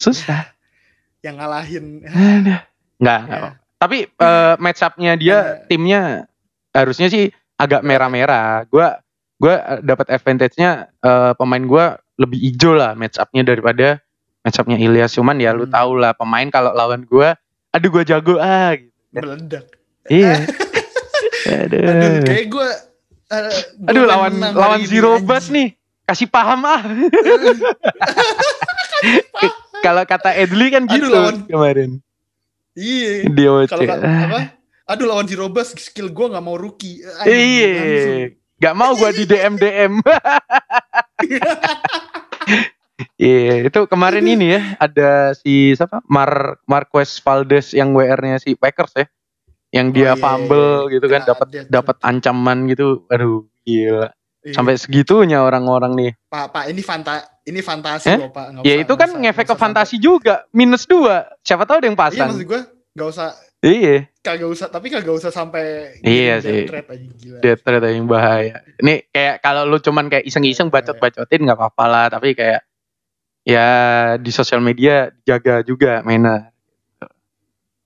[0.00, 0.40] Susah.
[1.24, 1.84] Yang ngalahin.
[2.04, 2.60] Aduh.
[2.96, 3.40] Enggak, enggak.
[3.40, 3.50] Ya.
[3.76, 5.68] Tapi eh, match up-nya dia Ada.
[5.68, 6.00] timnya
[6.72, 7.28] harusnya sih
[7.60, 8.64] agak merah-merah.
[8.68, 9.00] Gua
[9.36, 11.84] gua eh, dapat advantage-nya eh, pemain gua
[12.16, 14.00] lebih hijau lah match up-nya daripada
[14.40, 15.12] match up-nya Ilyas.
[15.12, 15.74] Cuman ya lu Hmm.
[15.74, 17.36] tau lah pemain kalau lawan gua
[17.70, 18.92] aduh gua jago ah gitu.
[19.12, 19.64] Meledak.
[20.06, 20.44] Iya.
[21.64, 21.80] aduh.
[21.82, 22.68] Aduh, kayak gue
[23.84, 25.74] Aduh lawan lawan Zero Bus nih.
[26.04, 26.78] Kasih paham ah.
[29.82, 31.90] Kalau kata Edli kan Aduh, gitu lawan- kemarin.
[32.72, 33.26] Iya.
[33.28, 34.40] Dia Kalau apa?
[34.86, 37.02] Aduh lawan Zero Bus skill gue gak mau rookie.
[37.02, 37.34] Langsung.
[37.34, 38.38] Iya.
[38.56, 39.92] Gak mau gua di DM DM.
[43.16, 46.00] Iya, itu kemarin ini ya ada si siapa?
[46.06, 49.04] Mar Marquez Valdes yang WR-nya si Packers ya.
[49.70, 50.92] Yang dia Oh, iya, fumble iya.
[50.96, 53.04] gitu kan dapat dapat ancaman gitu.
[53.08, 54.08] Aduh, gila.
[54.40, 54.52] Iya.
[54.52, 56.12] Sampai segitunya orang-orang nih.
[56.24, 58.16] Pak, Pak ini fanta ini fantasi Eh?
[58.16, 58.64] loh, Pak.
[58.64, 60.48] Ya usah- itu kan ngefek ke fantasi juga.
[60.50, 61.28] Minus dua.
[61.42, 62.28] Siapa tahu ada yang Iya pasang.
[62.32, 62.60] maksud gue
[62.96, 63.28] gak usah
[63.66, 64.06] Iya.
[64.22, 66.66] kagak usah tapi kagak usah sampai Iya sih.
[66.66, 67.38] death threat aja gila.
[67.42, 68.54] Death threat yang bahaya.
[68.78, 72.62] Ini kayak kalau lu cuman kayak iseng-iseng bacot-bacotin nggak apa-apa lah, tapi kayak
[73.42, 73.68] ya
[74.18, 76.54] di sosial media jaga juga mainnya.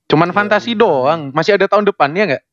[0.05, 0.81] Cuman Iya, fantasi iya.
[0.81, 2.45] doang, masih ada tahun depan ya nggak?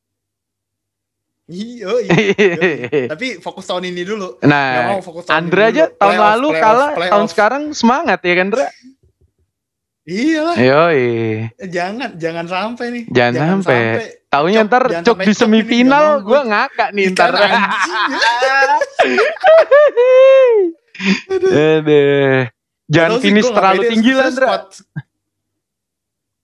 [1.48, 3.08] Iya, iya.
[3.16, 4.36] Tapi fokus tahun ini dulu.
[4.36, 5.96] Gak nah, mau fokus tahun Andra aja dulu.
[5.96, 7.12] tahun Playoff, lalu playoff, kalah, playoff.
[7.16, 8.66] tahun sekarang semangat ya kan, Andra?
[10.08, 10.56] Iya lah.
[10.56, 11.08] Yoi.
[11.68, 13.04] Jangan, jangan sampai nih.
[13.12, 14.16] Jangan sampai.
[14.28, 17.32] Taunya Cok, ntar jangan cok sampai di semifinal gue ngakak nih ntar.
[21.28, 22.48] Aduh.
[22.88, 24.32] Jangan sih, finish terlalu tinggi lah.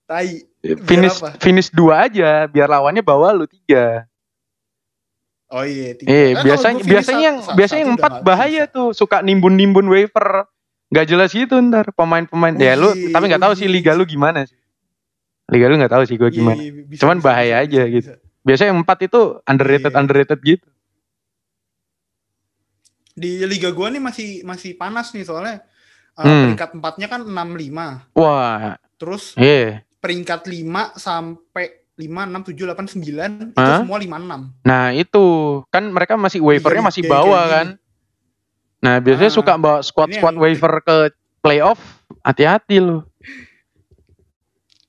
[0.05, 0.29] Tai.
[0.65, 1.29] Finish apa?
[1.41, 4.09] finish dua aja, biar lawannya bawa lu tiga.
[5.53, 6.09] Oh iya, tiga.
[6.09, 10.49] Eh, kalau biasanya biasanya yang biasanya yang empat bahaya tuh, suka nimbun-nimbun waiver.
[10.89, 12.55] Gak jelas gitu ntar pemain-pemain.
[12.55, 13.75] Ya lu Uji, tapi nggak tahu sih uji.
[13.75, 14.57] liga lu gimana sih.
[15.47, 16.59] Liga lu nggak tahu sih gue Iya, gimana.
[16.59, 18.11] iya, bisa, Cuman bahaya bisa, aja bisa, gitu.
[18.43, 19.99] Biasanya yang empat itu underrated Iya.
[19.99, 20.67] underrated gitu.
[23.15, 25.63] Di liga gua nih masih masih panas nih soalnya
[26.15, 26.51] uh, Hmm.
[26.51, 28.11] peringkat empatnya kan 65.
[28.13, 29.87] Wah, Terus iya.
[29.99, 34.41] peringkat 5 sampai 5, 6, 7, 8, 9 itu semua 5, 6.
[34.63, 35.25] Nah itu
[35.69, 37.67] kan mereka masih waivernya Liga- masih bawah kan.
[38.85, 40.97] Nah biasanya Ah, suka bawa squad ini squad yang- waiver ke
[41.41, 41.81] playoff.
[42.21, 43.01] Hati-hati lu.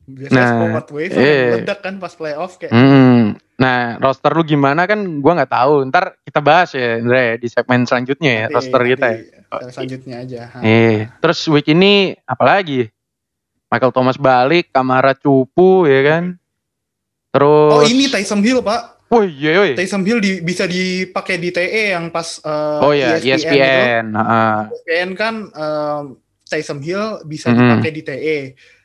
[0.05, 3.33] Biasanya Nah, squad waiver yang meledak kan pas playoff kayak Hmm.
[3.55, 5.87] Nah roster lu gimana kan gua nggak tahu.
[5.87, 9.19] Ntar kita bahas ya Andre di segmen selanjutnya ya nanti- roster kita ya.
[9.47, 10.39] nanti selanjutnya aja.
[10.51, 10.57] Ha.
[10.61, 12.91] Eh, terus week ini apalagi?
[13.65, 16.23] Michael Thomas balik, Kamara cupu ya kan.
[17.31, 19.73] Terus Oh ini Taysom Hill pak, Wih, iya, wih.
[19.73, 23.53] Taysom Hill di, bisa dipakai di TE yang pas uh, Oh ya, ESPN, itu.
[23.53, 24.05] ESPN.
[24.11, 24.57] heeh.
[24.67, 26.03] ESPN kan um,
[26.43, 27.57] Taysom Hill bisa Mhm.
[27.59, 28.37] dipakai di TE,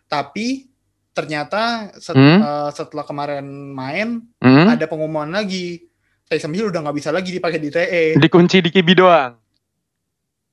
[0.07, 0.69] tapi
[1.11, 1.63] ternyata
[1.97, 2.39] set- Hmm?
[2.39, 4.69] uh, setelah kemarin main Hmm?
[4.69, 5.89] ada pengumuman lagi
[6.25, 9.35] Taysom Hill udah nggak bisa lagi dipakai di TE, Dikunci di Kibi doang.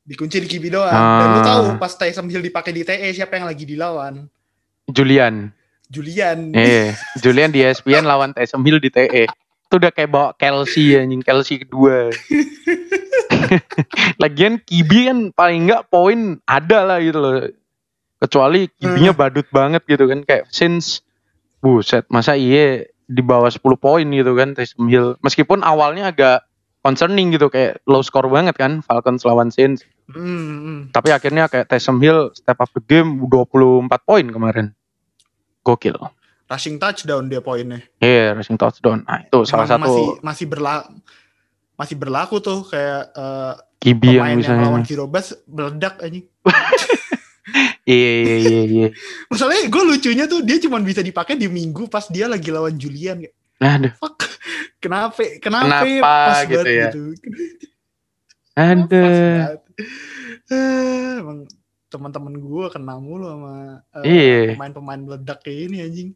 [0.02, 0.88] dikunci di Kibi doang.
[0.90, 1.46] Dan lu Ah.
[1.46, 4.24] tahu pas Taysom Hill dipakai di TE siapa yang lagi dilawan?
[4.88, 5.52] Julian.
[5.86, 6.52] Julian.
[6.52, 9.28] Eh, Julian di ESPN lawan Taysom Hill di TE.
[9.68, 12.08] Itu udah kayak bawa Kelsey anjing, Kelsey kedua.
[14.24, 17.52] Lagian Kibi kan paling enggak poin ada lah gitu loh.
[18.18, 21.04] Kecuali Kibinya badut banget gitu kan kayak since
[21.60, 25.20] buset masa iya di bawah 10 poin gitu kan Taysom Hill.
[25.20, 26.48] Meskipun awalnya agak
[26.80, 29.84] concerning gitu kayak low score banget kan Falcons lawan Saints.
[30.08, 30.24] Hmm,
[30.64, 30.80] hmm.
[30.96, 34.72] Tapi akhirnya kayak Taysom Hill step up the game 24 poin kemarin.
[35.68, 36.00] Gokil.
[36.48, 37.84] Rushing touchdown dia poinnya.
[38.00, 39.04] Iya, rushing touchdown.
[39.04, 40.90] Nah, itu salah Emang satu masih masih berlaku
[41.78, 44.56] masih berlaku tuh kayak eh, kibi yang bisa.
[44.56, 46.26] yang lawan Zero Bus meledak anjing.
[47.88, 48.88] Iya, iya, iya, iya.
[49.32, 53.24] Masalahnya gue lucunya tuh dia cuma bisa dipakai di minggu pas dia lagi lawan Julian
[53.24, 54.28] kayak Aduh, fuck.
[54.84, 55.16] Kenapa?
[55.40, 55.88] Kenapa?
[55.88, 56.90] Kenapa Pas gitu banget ya?
[56.92, 57.04] Gitu.
[58.60, 59.40] aduh.
[61.24, 61.40] Emang
[61.88, 63.54] teman-teman gue kena mulu sama
[64.04, 64.54] Iya.
[64.54, 66.10] pemain-pemain meledak kayak ini anjing.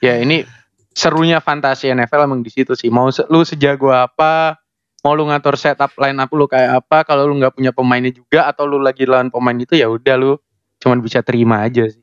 [0.00, 0.44] Ya ini
[0.92, 2.88] serunya fantasi NFL emang di situ sih.
[2.88, 4.56] Mau se- lu sejago apa,
[5.00, 8.48] mau lu ngatur setup line up lu kayak apa, kalau lu nggak punya pemainnya juga
[8.48, 10.32] atau lu lagi lawan pemain itu ya udah lu
[10.80, 12.02] cuman bisa terima aja sih.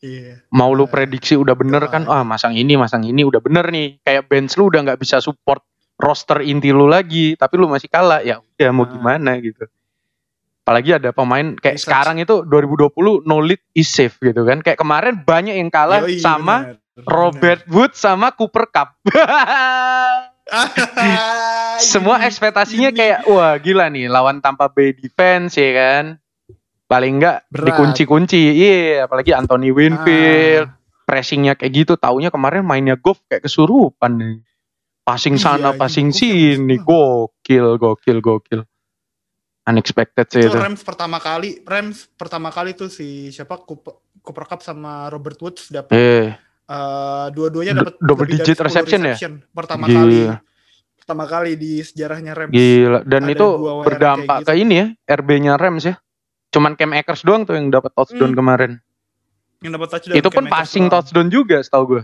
[0.00, 0.40] Iya.
[0.48, 4.00] Mau lu Nah, prediksi udah bener kan, ah masang ini, masang ini udah bener nih.
[4.00, 5.60] Kayak bench lu udah nggak bisa support
[6.00, 8.96] roster inti lu lagi, tapi lu masih kalah, ya udah mau Nah.
[8.96, 9.68] gimana gitu.
[10.62, 11.88] Apalagi ada pemain kayak Research.
[11.88, 14.60] sekarang itu 2020 no lead is safe gitu kan.
[14.60, 18.94] Kayak kemarin banyak yang kalah Yoi, sama bener, Robert Woods sama Cooper Cup.
[19.02, 20.30] bener.
[21.92, 26.04] Semua ekspektasinya kayak wah gila nih lawan Tampa Bay defense ya kan.
[26.90, 28.58] Paling enggak dikunci-kunci.
[28.58, 30.66] Iya, apalagi Anthony Winfield.
[30.66, 30.74] Ah.
[31.06, 31.94] Pressingnya kayak gitu.
[31.94, 34.36] Taunya kemarin mainnya golf kayak kesurupan nih.
[35.06, 36.76] Passing Iya, sana, anjing, passing golf sini.
[36.82, 38.60] Gokil, gokil, gokil.
[39.62, 40.56] Unexpected sih itu itu.
[40.56, 45.68] Rams pertama kali Rams pertama kali tuh si siapa Cooper, Cooper Cup sama Robert Woods
[45.68, 46.28] dapat Eh,
[46.64, 49.16] eh, dua-duanya Do- dapat double digit 10 reception ya?
[49.50, 49.98] pertama Gila.
[49.98, 50.20] kali
[50.96, 53.00] pertama kali di sejarahnya Rams Gila.
[53.02, 53.46] Dan Ada itu
[53.82, 55.94] berdampak kayak ke ini ya, RB-nya Rams ya.
[56.50, 58.38] Cuman Cam Akers doang tuh yang dapat touchdown Hmm.
[58.38, 58.72] kemarin.
[59.60, 62.02] yang dapat touchdown itu pun Cam passing touchdown juga setahu gue.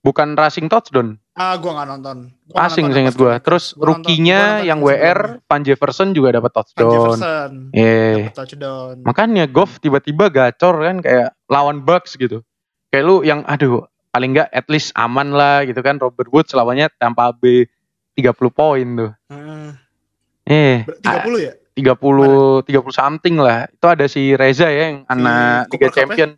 [0.00, 3.34] Bukan rushing touchdown, ah gua nggak nonton Gua nonton seinget gue.
[3.40, 4.78] Terus Gua nonton- gua nonton yang.
[4.80, 6.90] WR Van Jefferson juga dapat touchdown.
[6.92, 12.44] Jefferson Eh, dapat touchdown makanya Goff tiba-tiba gacor kan kayak lawan Bucks gitu.
[12.90, 16.90] Kayak lu yang aduh paling nggak at least aman lah gitu kan Robert Woods lawannya
[16.94, 17.64] Tampa Bay
[18.12, 19.10] 30 poin tuh.
[19.30, 19.72] Ah,
[20.44, 23.70] Eh, ber- 30 ya 30 30 something lah.
[23.70, 25.94] Itu ada si Reza ya yang anak Cooper Liga ya?
[25.94, 26.30] Champion.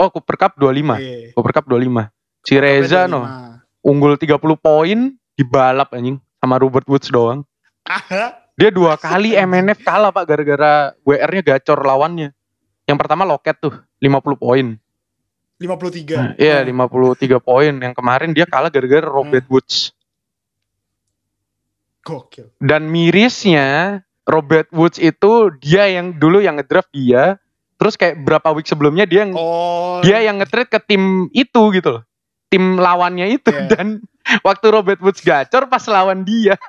[0.00, 0.96] Oh, Cooper Cup 25.
[0.96, 1.36] Iya.
[1.36, 2.08] Cooper Cup 25.
[2.42, 3.22] Si Reza no
[3.82, 4.98] unggul 30 poin
[5.36, 7.42] dibalap anjing sama Robert Woods doang.
[8.54, 12.30] Dia dua kali MNF kalah Pak gara-gara WR-nya gacor lawannya.
[12.86, 14.66] Yang pertama Loket tuh 50 poin.
[15.62, 16.66] 53 Nah, Iya, Ah.
[16.66, 17.72] 53 poin.
[17.74, 19.94] Yang kemarin dia kalah gara-gara Robert Woods.
[22.02, 27.38] gokil Dan mirisnya Robert Woods itu dia yang dulu yang ngedraft dia.
[27.78, 31.98] Terus kayak berapa week sebelumnya dia yang oh dia yang nge-trade ke tim itu gitu
[31.98, 32.02] loh.
[32.52, 33.66] Tim lawannya itu Iya.
[33.66, 34.04] dan
[34.40, 36.60] waktu Robert Woods gacor pas lawan dia.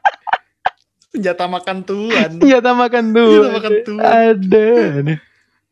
[1.11, 2.31] senjata makan tuan
[2.73, 3.05] makan.
[3.13, 4.01] Senjata makan tuan.
[4.01, 4.67] Ada.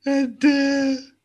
[0.03, 0.59] ada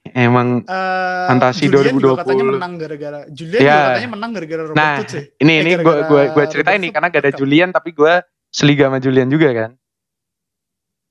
[0.08, 2.20] Emang Eh, Fantasi Julian juga 2020.
[2.22, 3.66] katanya menang gara-gara Julian Ya.
[3.68, 5.22] juga katanya menang gara-gara Robert Nah, Woods ya.
[5.36, 7.32] ini Eh, ini gue gue gue ceritain Robert nih karena gak ada.
[7.34, 8.14] Julian tapi gue
[8.48, 9.70] seliga sama Julian juga kan.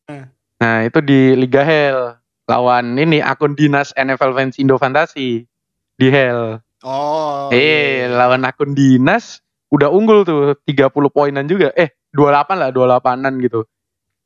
[0.05, 0.25] Hmm.
[0.55, 5.43] Nah itu di Liga Hell lawan ini akun dinas NFL Fans Indo Fantasi
[5.93, 6.63] di Hell.
[6.85, 7.49] Oh.
[7.49, 8.13] eh iya.
[8.13, 9.41] lawan akun dinas
[9.73, 11.73] udah unggul tuh 30 poinan juga.
[11.73, 13.65] Eh 28 lah 28an gitu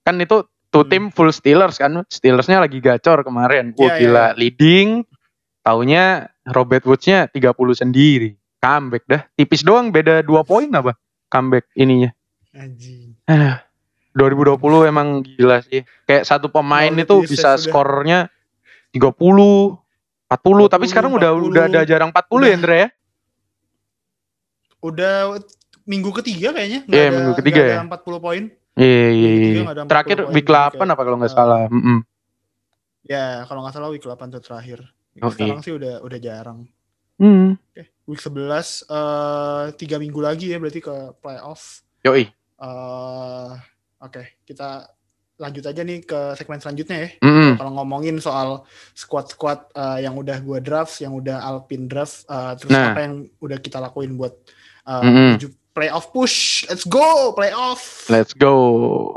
[0.04, 0.90] kan itu two Hmm.
[0.92, 4.38] team full Steelers kan Steelersnya lagi gacor kemarin Iya, Wah iya, gila iya.
[4.38, 4.90] leading
[5.64, 10.94] taunya Robert Woodsnya 30 sendiri comeback dah tipis doang beda 2 poin apa
[11.28, 12.12] comeback ininya
[12.50, 13.14] Anjing.
[13.26, 13.62] Aduh,
[14.14, 15.86] 2020 emang gila sih.
[16.04, 17.62] Kayak satu pemain itu is bisa sudah.
[17.62, 18.20] skornya
[18.90, 19.78] 30,
[20.30, 21.50] 40, tapi 40, sekarang udah 40.
[21.50, 22.50] udah ada jarang 40 ya Udah.
[22.54, 22.88] Indra ya?
[24.80, 25.16] Udah
[25.90, 26.86] minggu ketiga kayaknya.
[26.86, 27.82] Iya, ada- minggu ketiga ada ya.
[27.82, 28.44] 40 poin.
[28.78, 29.62] Iya iya iya.
[29.66, 31.62] 40 Terakhir week jadi 8 kayak, apa kalau nggak eh, salah.
[31.68, 32.00] Mm-mm.
[33.10, 34.80] Ya, kalau nggak salah week 8 tuh terakhir.
[35.20, 36.70] Oh, Sekarang sih udah udah jarang.
[37.20, 37.60] Hmm.
[37.76, 41.84] Oke, week 11 eh tiga minggu lagi ya berarti ke playoff.
[42.06, 42.30] Yoi.
[42.32, 43.52] eh
[44.00, 44.88] Oke, kita
[45.40, 47.10] lanjut aja nih ke segmen selanjutnya ya.
[47.24, 47.56] Mm-mm.
[47.56, 52.70] Kalau ngomongin soal squad-squad eh, yang udah gua draft, yang udah Alpin draft, eh, terus
[52.70, 52.92] Nah.
[52.92, 54.36] apa yang udah kita lakuin buat
[54.84, 55.40] eh, Mm-mm.
[55.40, 56.68] menuju playoff push.
[56.68, 58.06] Let's go playoff.
[58.08, 59.16] Let's go.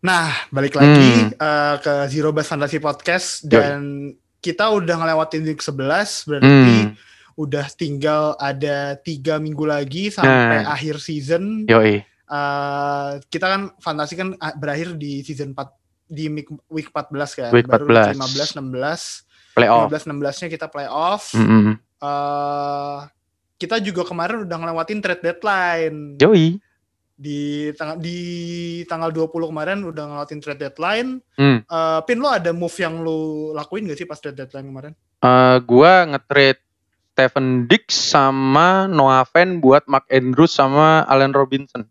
[0.00, 1.32] Nah, balik lagi Hmm.
[1.34, 6.92] eh, ke Zero Base Fantasy Podcast dan kita udah ngelewatin week 11 berarti Hmm.
[7.34, 10.70] udah tinggal ada tiga minggu lagi sampai Nah.
[10.70, 11.64] akhir season.
[11.66, 12.04] Yoi.
[12.34, 17.50] Eh, kita kan fantasi kan ah, berakhir di season 4 di week, week 14 kan.
[17.54, 18.18] Week Baru 14.
[18.18, 19.54] 15 16.
[19.54, 19.86] Playoff.
[19.86, 21.30] 15 16-nya kita playoff.
[21.38, 21.78] Mm-mm.
[21.78, 22.98] Eh,
[23.54, 26.18] kita juga kemarin udah ngelewatin trade deadline.
[26.18, 26.58] Yoi.
[27.14, 28.18] Di tanggal di
[28.90, 31.22] tanggal 20 kemarin udah ngelewatin trade deadline.
[31.38, 31.62] Hmm.
[31.62, 34.92] Eh, Pin lo ada move yang lo lakuin gak sih pas trade deadline kemarin?
[35.22, 36.58] Eh, gua nge-trade
[37.14, 41.86] Stephen Dix sama Noah Fan buat Mark Andrews sama Allen Robinson.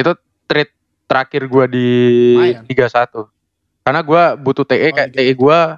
[0.00, 0.12] Itu
[0.48, 0.72] trade
[1.04, 1.86] terakhir gua di.
[2.66, 3.28] Liga 1.
[3.84, 5.76] Karena gua butuh TE Oh, kayak TE gua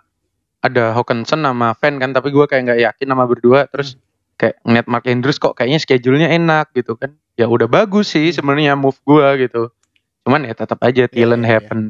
[0.63, 4.03] ada Hawkinson sama Fan kan tapi gua kayak nggak yakin sama berdua terus Hmm.
[4.39, 7.15] kayak ngeliat Mark Andrews kok kayaknya schedule-nya enak gitu kan.
[7.35, 8.37] Ya udah bagus sih Hmm.
[8.39, 9.71] sebenarnya move gua gitu.
[10.23, 11.55] Cuman ya tetap aja Thielen iya, iya.
[11.59, 11.81] happen.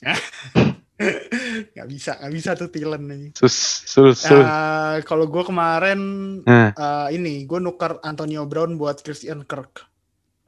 [1.76, 3.24] gak bisa, gak bisa tuh Thielen nih.
[3.36, 3.56] Sus
[3.88, 4.12] sul.
[4.12, 6.00] Eh, kalau gue kemarin
[6.44, 9.88] Nah, eh, ini gue nuker Antonio Brown buat Christian Kirk.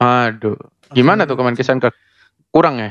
[0.02, 0.58] Aduh.
[0.90, 1.88] Gimana tuh kemarin kesan ke
[2.50, 2.90] kurang ya?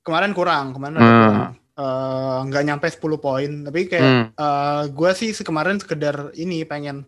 [0.00, 1.04] Kemarin kurang, kemarin Hmm.
[1.04, 1.52] kurang.
[1.74, 4.24] Eh, nggak nyampe 10 poin, tapi kayak Hmm.
[4.30, 7.02] eh, gue sih kemarin sekedar ini pengen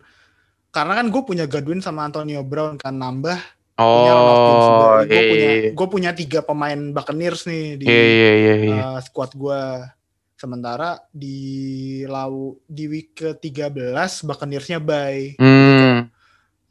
[0.69, 3.39] karena kan gue punya Godwin sama Antonio Brown kan nambah.
[3.77, 5.71] Oh, gue punya iya.
[5.71, 8.77] gue punya tiga pemain Buccaneers nih di Iya iya iya iya.
[8.97, 9.61] eh, squad gue
[10.33, 11.41] sementara di
[12.05, 16.09] lau di week ke 13 Buccaneersnya bye Hmm.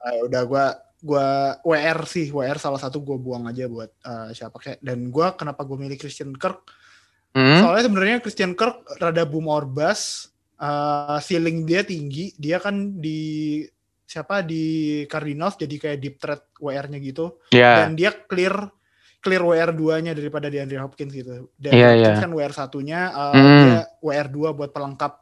[0.02, 0.66] Eh, udah gua
[1.06, 5.38] gua WR sih WR salah satu gue buang aja buat eh, siapa kayak dan gua
[5.38, 6.66] kenapa gue milih Christian Kirk
[7.36, 7.60] Hmm.
[7.60, 13.60] soalnya sebenarnya Christian Kirk rada boom or bust eh, ceiling dia tinggi dia kan di
[14.06, 14.64] siapa di
[15.06, 17.84] Cardinals jadi kayak deep threat WR-nya gitu Ya.
[17.84, 18.56] dan dia clear
[19.20, 21.50] clear WR 2-nya daripada di Andrew Hopkins gitu.
[21.58, 22.24] Dan Hopkins iya.
[22.24, 23.64] kan WR satunya uh, Hmm.
[23.68, 25.14] dia WR 2 buat pelengkap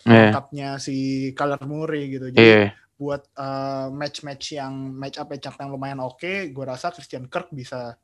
[0.00, 0.32] Iya.
[0.32, 0.96] pelengkapnya si
[1.36, 2.32] Kyler Murray gitu.
[2.32, 2.72] Jadi Iya.
[3.00, 6.20] Buat uh, match-match yang match up match up yang lumayan oke,
[6.52, 7.96] gue rasa Christian Kirk bisa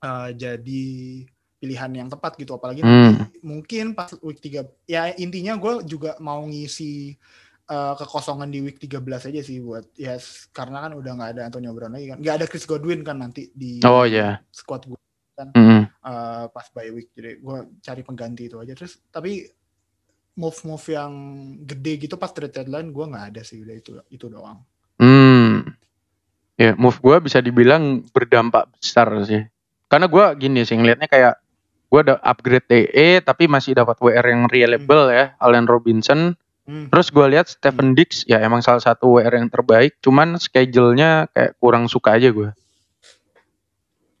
[0.00, 0.84] uh, jadi
[1.60, 3.28] pilihan yang tepat gitu apalagi Hmm.
[3.42, 7.12] mungkin pas week 3 ya intinya gue juga mau ngisi
[7.68, 8.96] uh, kekosongan di week 13
[9.28, 12.36] aja sih buat ya s- karena kan udah nggak ada Antonio Brown lagi kan nggak
[12.36, 14.40] ada Chris Godwin kan nanti di Oh ya.
[14.48, 14.96] squad gue
[15.56, 15.88] Hmm.
[16.04, 19.44] uh, pas bye week jadi gue cari pengganti itu aja terus tapi
[20.38, 21.12] move move yang
[21.66, 24.62] gede gitu pas trade deadline gue nggak ada sih udah itu itu doang
[25.00, 25.64] Hmm.
[26.60, 29.48] Ya, move gua bisa dibilang berdampak besar sih.
[29.88, 31.40] Karena gua gini sih ngelihatnya kayak
[31.88, 36.36] gua ada upgrade TE tapi masih dapat WR yang reliable ya, Allen Robinson.
[36.68, 36.92] Hmm.
[36.92, 41.56] Terus gua lihat Stephen Dix ya emang salah satu WR yang terbaik, cuman schedule-nya kayak
[41.56, 42.52] kurang suka aja gua.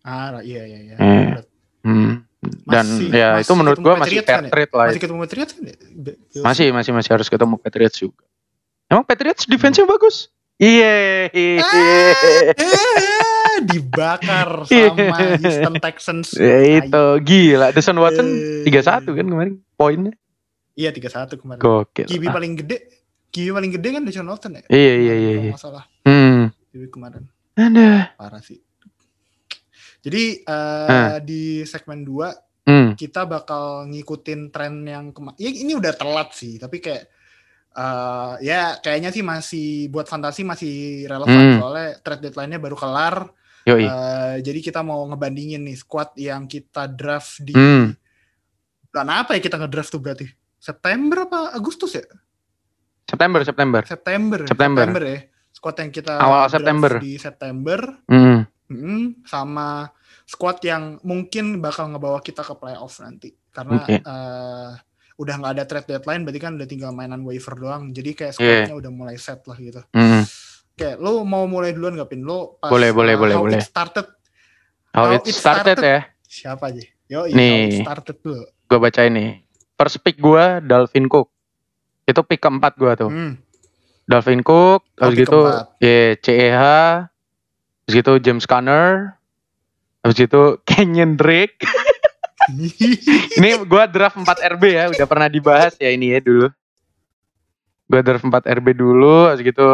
[0.00, 1.44] ah iya iya iya Eh.
[1.84, 2.24] Hmm.
[2.40, 4.50] Dan Masih- ya masih itu menurut gua masih fair kan ya?
[4.50, 4.86] trade lah.
[4.88, 5.74] masih ketemu Patriots kan ya?
[6.40, 8.24] Masih masih masih harus ketemu Patriots juga.
[8.86, 10.32] Emang Patriots defense-nya bagus?
[10.56, 11.28] Iya.
[11.60, 17.70] Ah, dibakar sama Houston Texans Ya itu gila.
[17.70, 18.64] Deshaun Watson Eh.
[18.64, 20.12] 31 kan kemarin poinnya.
[20.72, 22.06] iya 31 kemarin Gokil.
[22.06, 22.76] QB paling gede
[23.30, 25.32] QB paling gede kan Deshaun Watson ya Iya iya iya.
[25.54, 25.82] kalau iya.
[26.02, 26.40] Hmm.
[26.72, 28.16] week kemarin Ada.
[28.16, 28.64] parah sih
[30.00, 31.18] jadi eh, Nah.
[31.20, 32.92] di segmen 2 Hmm.
[32.92, 37.08] kita bakal ngikutin tren yang kema ya ini udah telat sih tapi kayak
[37.72, 40.72] eh, ya kayaknya sih masih buat fantasi masih
[41.04, 41.58] relevan Hmm.
[41.58, 43.32] soalnya trade deadline-nya baru kelar
[43.62, 43.84] Yoi.
[43.84, 47.92] Eh, jadi kita mau ngebandingin nih squad yang kita draft di Hmm.
[48.86, 52.04] bulan apa ya kita ngedraft tuh berarti September apa Agustus ya
[53.04, 53.82] September September.
[53.82, 55.02] September September.
[55.02, 55.18] ya
[55.50, 56.92] squad yang kita Awal draft September.
[56.98, 57.78] di September,
[58.70, 58.78] Hmm.
[58.78, 59.90] mm, sama
[60.24, 63.34] squad yang mungkin bakal ngebawa kita ke playoff nanti.
[63.50, 63.98] Karena Oke.
[63.98, 64.70] eh,
[65.16, 67.90] udah nggak ada trade deadline, berarti kan udah tinggal mainan waiver doang.
[67.90, 68.38] Jadi kayak Iya.
[68.64, 69.82] squadnya udah mulai set lah gitu.
[69.90, 70.22] Hmm.
[70.70, 72.22] Oke, lo mau mulai duluan nggak pin?
[72.22, 73.58] Lo pas Boleh, boleh, uh, boleh, how boleh.
[73.58, 74.06] it started
[74.90, 75.86] How, How it it started, started.
[75.86, 76.00] ya.
[76.24, 76.82] siapa aja?
[77.06, 77.34] Yo, Nih.
[77.36, 78.42] how it started dulu.
[78.64, 79.30] Gue bacain nih.
[79.74, 81.30] First pick gue Dalvin Cook.
[82.02, 83.06] Itu pick keempat gue tuh.
[83.06, 83.38] Hmm.
[84.02, 85.78] Dalvin Cook, Oh, pick gitu keempat.
[85.78, 86.58] ya CEH,
[87.90, 89.18] habis gitu James Conner,
[90.06, 91.58] habis gitu Kenyon Drake.
[93.34, 96.46] ini gua draft 4 RB ya, udah pernah dibahas ya ini ya dulu.
[97.90, 99.66] Gua draft 4 RB dulu, habis gitu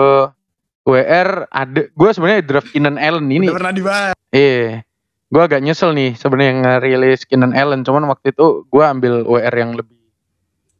[0.88, 3.52] WR ada gua sebenarnya draft Keenan Allen ini.
[3.52, 4.14] Udah pernah dibahas.
[4.32, 4.80] Iya.
[5.28, 9.76] Gua agak nyesel nih sebenarnya ngerilis Keenan Allen, cuman waktu itu gua ambil WR yang
[9.76, 9.92] lebih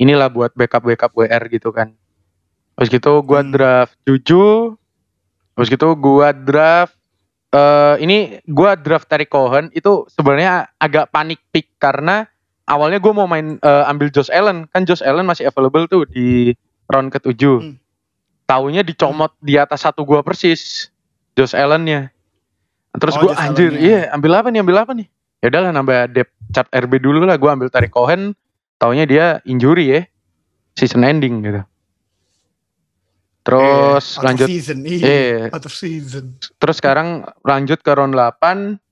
[0.01, 1.92] inilah buat backup-backup WR gitu kan.
[2.81, 3.53] Habis gitu gua Hmm.
[3.53, 4.72] draft Juju.
[5.53, 6.96] Habis gitu gua draft
[7.57, 12.29] eh ini gua draft Terry Cohen itu sebenarnya agak panik pick karena
[12.69, 16.53] awalnya gua mau main eh, ambil Josh Allen, kan Josh Allen masih available tuh di
[16.92, 17.40] round ke-7.
[17.40, 17.81] Hmm.
[18.45, 20.92] Taunya dicomot di atas satu gua persis
[21.33, 22.12] Josh Allen-nya.
[22.97, 25.09] Terus Oh, Josh anjir, iya ambil apa nih, ambil apa nih?
[25.40, 28.37] Ya udahlah nambah depth chart RB dulu lah, gua ambil Terry Cohen.
[28.77, 30.01] Taunya dia injury ya.
[30.77, 31.64] Season ending gitu.
[33.46, 34.78] Terus Eh, lanjut season.
[34.82, 35.48] Iya.
[35.48, 36.35] Out of season.
[36.56, 37.09] terus sekarang
[37.40, 38.82] lanjut ke round 8.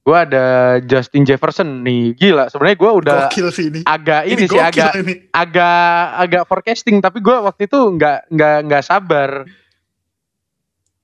[0.00, 0.46] Gua ada
[0.80, 2.12] Justin Jefferson nih.
[2.14, 3.80] Gila, sebenarnya gua udah Gokil sih ini.
[3.82, 5.14] agak ini, sih gokil agak ini.
[5.30, 5.80] agak
[6.18, 9.44] agak forecasting tapi gua waktu itu nggak nggak nggak sabar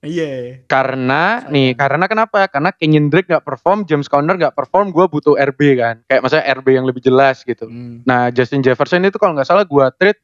[0.00, 0.60] Iya.
[0.64, 1.48] karena Sayang.
[1.50, 5.60] nih karena kenapa karena Kenyon Drake nggak perform James Conner nggak perform gua butuh RB
[5.74, 8.04] kan kayak maksudnya RB yang lebih jelas gitu Hmm.
[8.04, 10.20] nah Justin Jefferson itu kalau nggak salah gua trade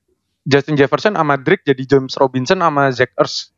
[0.51, 3.55] Justin Jefferson sama Drake jadi James Robinson sama Zach Ertz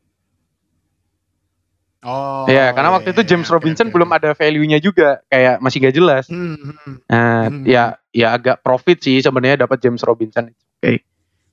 [2.02, 2.50] Oh.
[2.50, 5.62] ya karena waktu iya, itu iya, James oke, Robinson oke, belum ada value-nya juga kayak
[5.62, 6.94] masih gak jelas Hmm, hmm.
[7.06, 7.62] Nah, Hmm.
[7.62, 10.50] ya ya agak profit sih sebenarnya dapat James Robinson.
[10.50, 11.06] Oke.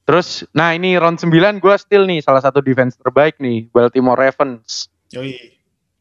[0.10, 4.90] Terus nah ini round 9 gua still nih salah satu defense terbaik nih Baltimore Ravens.
[5.14, 5.38] Yoi.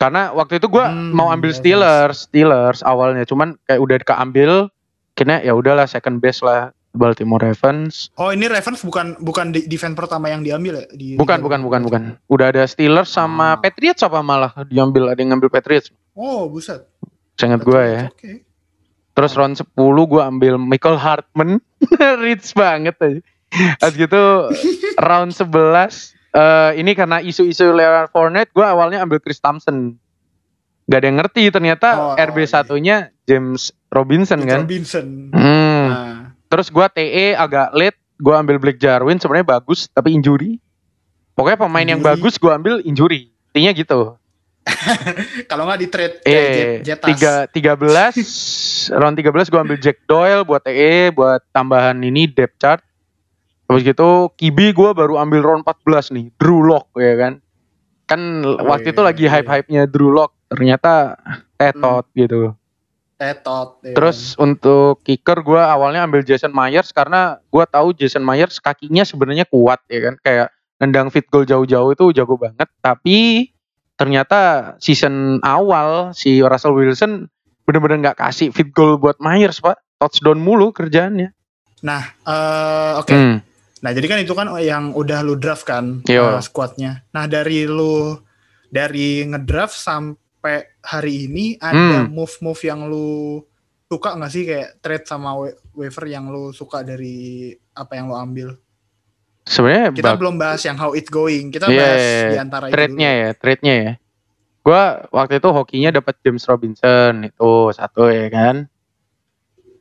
[0.00, 1.52] Karena waktu itu gua Hmm, mau ambil.
[1.52, 4.72] Steelers, Steelers awalnya cuman kayak udah keambil
[5.12, 8.08] kena ya udahlah second best lah Baltimore Ravens.
[8.14, 10.86] Oh ini Ravens bukan bukan di- defense pertama yang diambil ya?
[10.88, 12.02] Di Bukan Liga bukan bukan bukan.
[12.26, 13.58] Udah ada Steelers sama Ah.
[13.58, 15.92] Patriots apa malah diambil ada yang ngambil Patriots.
[16.12, 16.88] Oh buset.
[17.34, 18.02] Sangat gua ya.
[18.08, 18.42] Oke.
[19.12, 19.74] Terus round 10
[20.04, 21.58] gua ambil Michael Hartman.
[22.22, 23.20] Rich banget aja.
[23.78, 24.22] Habis gitu
[25.00, 29.96] round 11 eh ini karena isu-isu Leonard Fournette gua awalnya ambil Chris Thompson.
[30.84, 32.48] Gak ada yang ngerti ternyata Oh, RB iya.
[32.48, 34.60] satunya James Robinson James kan.
[34.62, 35.06] Robinson.
[35.30, 35.86] Hmm.
[35.86, 36.17] Nah,
[36.48, 40.56] Terus gua TE agak late, gua ambil Blake Jarwin sebenarnya bagus tapi injury.
[41.36, 42.12] Pokoknya pemain yang Injury.
[42.18, 43.30] bagus gua ambil injury.
[43.52, 44.00] Intinya gitu.
[45.50, 48.12] kalau nggak di trade Eh, Jet, tiga tiga belas
[48.92, 52.82] round 13 gua ambil Jack Doyle buat TE buat tambahan ini depth chart.
[53.68, 57.32] Habis gitu Kibi gua baru ambil round 14 nih, Drew Lock ya kan.
[58.08, 59.32] Kan waktu itu iya, lagi iya.
[59.36, 61.20] hype-hype-nya Drew Lock, ternyata
[61.60, 62.56] tetot gitu.
[63.18, 63.82] Tetot.
[63.82, 69.02] ya Terus untuk kicker gua awalnya ambil Jason Myers karena gua tahu Jason Myers kakinya
[69.02, 73.50] sebenarnya kuat ya kan, kayak nendang fit goal jauh-jauh itu jago banget, tapi
[73.98, 77.26] ternyata season awal si Russell Wilson
[77.66, 81.34] bener-bener nggak kasih fit goal buat Myers pak, touchdown mulu kerjaannya.
[81.82, 83.10] Nah, eh, oke.
[83.10, 83.36] Hmm.
[83.82, 86.38] Nah, jadi kan itu kan yang udah lu draft kan Yo.
[86.38, 87.02] eh, squadnya.
[87.10, 88.14] Nah, dari lu
[88.70, 90.27] dari ngedraft sampai
[90.80, 92.10] hari ini ada Hmm.
[92.10, 93.42] move-move yang lu
[93.84, 98.16] suka nggak sih kayak trade sama wa- waiver yang lu suka dari apa yang lu
[98.16, 98.48] ambil?
[99.42, 101.48] Sebenarnya Kita belum bahas yang how it going.
[101.48, 102.28] Kita Iya, bahas iya, iya.
[102.28, 103.92] di antara trade-nya ya, trade-nya ya.
[104.60, 108.68] Gua waktu itu hokinya dapat James Robinson itu satu ya kan.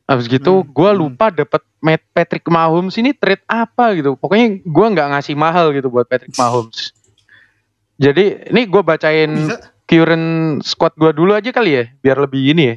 [0.08, 1.00] Habis gitu Hmm, gua hmm.
[1.04, 4.16] lupa dapat Matt Patrick Mahomes ini trade apa gitu.
[4.16, 6.96] Pokoknya gua nggak ngasih mahal gitu buat Patrick Mahomes.
[8.00, 9.68] Jadi ini gua bacain Bisa?
[9.88, 12.76] Current squad gua dulu aja kali ya, biar lebih ini ya.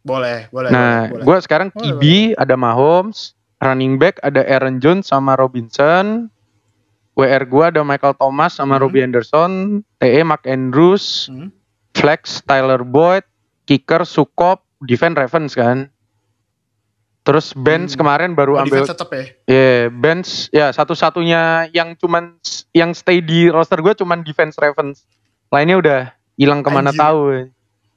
[0.00, 0.72] Boleh, boleh.
[0.72, 2.02] Nah, gua sekarang Boleh, QB
[2.40, 6.32] ada Mahomes, running back ada Aaron Jones sama Robinson.
[7.12, 8.88] WR gua ada Michael Thomas sama Hmm.
[8.88, 11.52] Robbie Anderson, TE Mark Andrews, Hmm.
[11.92, 13.28] flex Tyler Boyd,
[13.68, 15.92] kicker Sukop, defense Ravens kan.
[17.20, 18.00] Terus bench Hmm.
[18.00, 19.24] kemarin baru Oh, ambil tetap ya.
[19.44, 22.40] ya bench ya satu-satunya yang cuman
[22.72, 25.04] yang stay di roster gue cuman defense Ravens.
[25.52, 26.00] Lainnya udah
[26.40, 27.00] hilang ke mana Anjir.
[27.04, 27.20] tahu.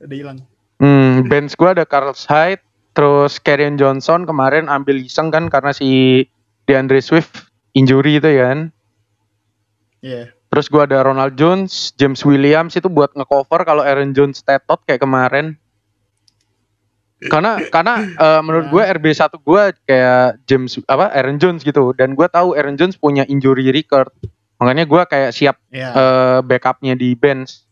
[0.03, 0.37] Udah hilang.
[0.77, 2.59] Hmm, bench gue ada Carlos Hyde,
[2.91, 6.21] terus Karrion Johnson kemarin ambil iseng kan karena si
[6.67, 8.59] DeAndre Swift injury itu ya kan.
[10.03, 10.35] Iya.
[10.51, 15.01] Terus gua ada Ronald Jones, James Williams itu buat ngecover kalau Aaron Jones tetot kayak
[15.01, 15.57] kemarin.
[17.23, 22.27] Karena karena eh, menurut gue RB1 gue kayak James apa Aaron Jones gitu dan gua
[22.27, 24.11] tahu Aaron Jones punya injury record.
[24.59, 25.89] Makanya gua kayak siap Iya.
[25.89, 27.63] eh, backupnya di bench.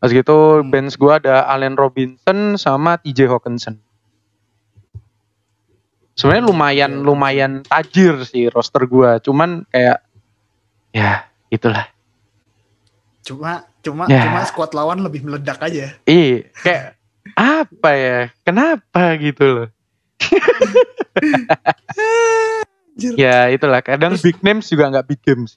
[0.00, 0.72] Pas gitu Hmm.
[0.72, 3.76] bench gua ada Allen Robinson sama TJ Hawkinson.
[6.16, 7.04] Sebenarnya lumayan Oke.
[7.06, 10.00] lumayan tajir sih roster gua, cuman kayak
[10.90, 11.88] ya itulah.
[13.20, 14.24] Cuma cuma Ya.
[14.24, 15.96] cuma squad lawan lebih meledak aja.
[16.04, 16.86] Iya, kayak
[17.36, 18.18] apa ya?
[18.42, 19.68] Kenapa gitu loh?
[23.16, 23.80] Ya itulah.
[23.80, 25.56] Kadang Terus- big names juga nggak big games.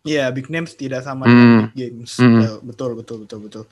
[0.00, 1.30] Iya, big names tidak sama Hmm.
[1.30, 2.16] dengan big games.
[2.16, 2.40] Hmm.
[2.40, 3.64] Betul, betul, betul, betul, betul.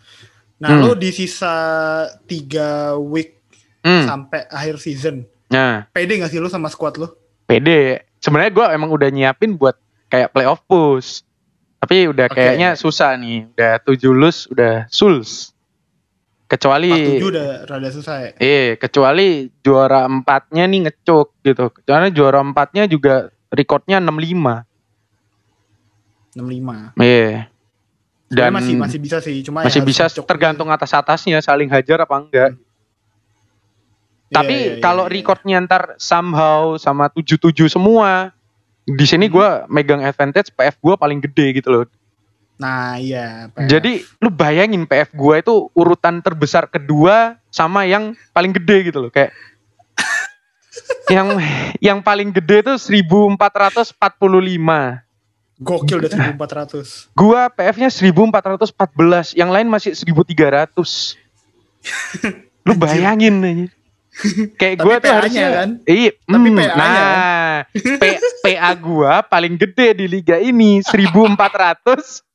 [0.59, 0.83] Nah, Hmm.
[0.85, 1.55] lo di sisa
[2.25, 3.39] tiga week
[3.81, 4.05] Hmm.
[4.05, 7.17] sampai akhir season, Nah, pede gak sih lo sama squad lo?
[7.45, 8.05] pede.
[8.19, 11.25] Sebenarnya gua emang udah nyiapin buat kayak playoff push.
[11.79, 12.35] Tapi udah Oke.
[12.35, 13.47] kayaknya susah nih.
[13.55, 15.55] Udah tujuh lus, udah suls.
[16.45, 18.31] Kecuali 47 udah rada susah ya.
[18.37, 21.71] Eh, kecuali juara empatnya nih ngecuk gitu.
[21.87, 24.67] Karena juara empatnya juga recordnya 65.
[26.37, 26.93] 65.
[26.99, 27.49] Iya.
[28.29, 32.05] Dan Dan masih masih bisa sih, cuma masih ya bisa tergantung atas atasnya saling hajar
[32.05, 32.51] apa enggak.
[34.29, 35.13] Iya, Tapi iya, iya, kalau iya.
[35.17, 38.37] recordnya ntar somehow sama 77 semua,
[38.85, 39.33] di sini Hmm.
[39.33, 41.85] gua megang advantage PF gua paling gede gitu loh.
[42.61, 43.49] Nah, iya.
[43.49, 43.65] PF.
[43.65, 49.09] Jadi lu bayangin PF gua itu urutan terbesar kedua sama yang paling gede gitu loh
[49.09, 49.33] kayak
[51.17, 51.33] yang
[51.81, 55.08] yang paling gede tuh 1445.
[55.59, 57.11] Gokil udah 1400.
[57.19, 61.19] Gua PF-nya 1414, yang lain masih 1300.
[62.67, 63.67] Lu bayangin aja.
[64.59, 65.79] Kayak gua tuh harusnya kan?
[65.87, 72.27] Iya, Tapi hmm, PA-nya nah, P- PA gua paling gede di liga ini 1424.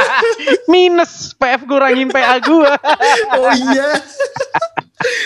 [0.72, 2.80] Minus PF kurangin PA gua.
[3.36, 4.00] Oh iya.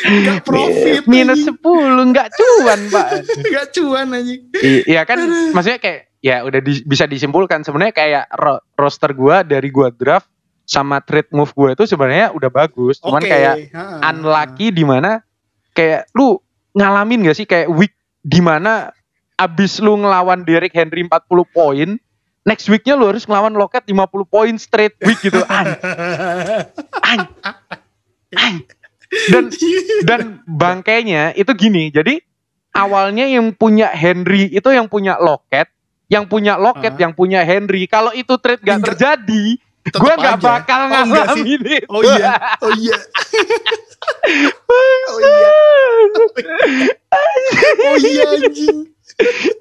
[0.03, 1.03] Gak profit.
[1.09, 1.57] Minus anjing.
[1.59, 3.07] 10 nggak cuan, Pak.
[3.55, 4.41] Gak cuan anjing.
[4.85, 5.19] Iya kan
[5.53, 10.31] maksudnya kayak ya udah di- bisa disimpulkan sebenarnya kayak ro- roster gua dari gua draft
[10.63, 13.99] sama trade move gua itu sebenarnya udah bagus cuman kayak ha-ha.
[14.15, 15.19] unlucky di mana
[15.75, 16.39] kayak lu
[16.79, 17.91] ngalamin gak sih kayak week
[18.23, 18.95] di mana
[19.35, 21.11] abis lu ngelawan Derrick Henry 40
[21.51, 21.99] poin
[22.47, 25.67] next weeknya lu harus ngelawan Lockett 50 poin straight week gitu an,
[27.11, 27.19] an,
[28.39, 28.55] an.
[29.31, 29.45] Dan
[30.09, 32.21] dan bangkainya itu gini jadi
[32.73, 35.69] awalnya yang punya Henry itu yang punya Lockett
[36.09, 37.01] yang punya Lockett Ah.
[37.09, 39.45] yang punya Henry kalau itu trade gak terjadi
[39.83, 42.97] gue nggak bakal Oh, ngalamin itu Oh iya, oh iya.
[44.71, 45.51] oh iya,
[47.83, 48.79] oh iya anjing.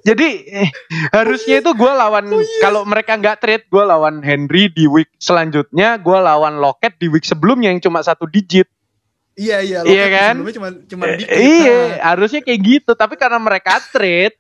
[0.01, 0.69] Jadi eh,
[1.11, 2.59] harusnya itu gue lawan Oh, iya.
[2.61, 7.25] kalau mereka nggak trade gue lawan Henry di week selanjutnya gue lawan Lockett di week
[7.27, 8.69] sebelumnya yang cuma satu digit.
[9.33, 9.79] Iya iya.
[9.81, 10.33] Iya Loket kan?
[10.35, 11.33] Sebelumnya cuma cuma Eh, dikit.
[11.33, 14.35] iya Nah, harusnya kayak gitu tapi karena mereka trade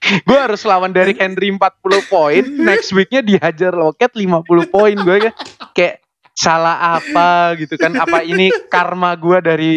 [0.00, 1.60] gue harus lawan dari Henry 40
[2.06, 4.32] poin next weeknya dihajar Lockett 50
[4.66, 5.36] poin gue kayak,
[5.72, 5.96] kayak
[6.32, 9.74] salah apa gitu kan apa ini karma gue dari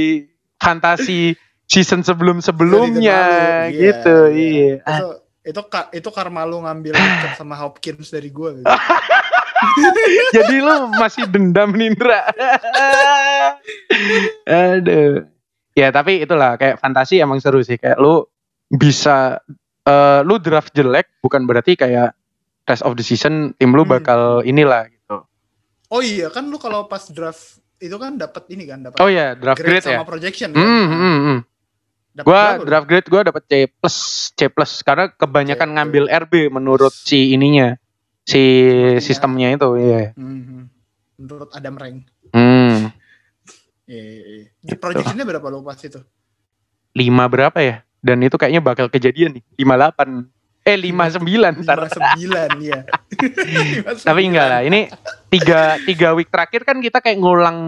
[0.56, 1.36] fantasi
[1.66, 3.82] season sebelum sebelumnya dari tahun lalu.
[3.82, 5.08] gitu iya, Itu
[5.44, 8.50] itu ka- itu karma lu ngambil Loket sama Hopkins dari gue.
[8.56, 8.64] Gitu.
[10.36, 12.30] Jadi lu masih dendam Nindra.
[14.48, 15.26] Aduh.
[15.74, 18.30] Ya tapi itulah kayak fantasi emang seru sih kayak lu
[18.70, 19.42] bisa
[19.84, 22.14] eh, lu draft jelek bukan berarti kayak
[22.64, 23.98] rest of the season tim lu Hmm.
[23.98, 25.26] bakal inilah gitu.
[25.90, 29.34] Oh iya kan lu kalau pas draft itu kan dapat ini kan dapat Oh ya
[29.34, 29.98] draft grade grade, ya.
[29.98, 30.62] sama projection kan.
[30.62, 31.40] Hmm, hmm, hmm.
[32.14, 33.98] Dapat Gua berapa draft grade gua dapat C plus
[34.38, 35.74] C plus karena kebanyakan C.
[35.74, 37.74] ngambil RB menurut si ininya
[38.24, 39.00] si Sepertinya.
[39.00, 40.02] sistemnya itu iya.
[40.14, 40.68] Hmm.
[41.16, 41.98] Menurut Adam Rank.
[42.30, 42.90] Hmm.
[43.84, 44.46] Iya, iya, iya.
[44.58, 44.80] Di Gitu.
[44.80, 46.00] projectionnya berapa lu pas itu?
[46.94, 47.82] lima berapa ya?
[48.00, 49.44] Dan itu kayaknya bakal kejadian nih.
[49.58, 50.30] 58.
[50.62, 51.20] Eh 59
[51.60, 51.90] ntar.
[51.90, 52.80] 59 ya.
[54.08, 54.62] Tapi enggak lah.
[54.62, 54.88] Ini
[55.28, 57.60] tiga, tiga week terakhir kan kita kayak ngulang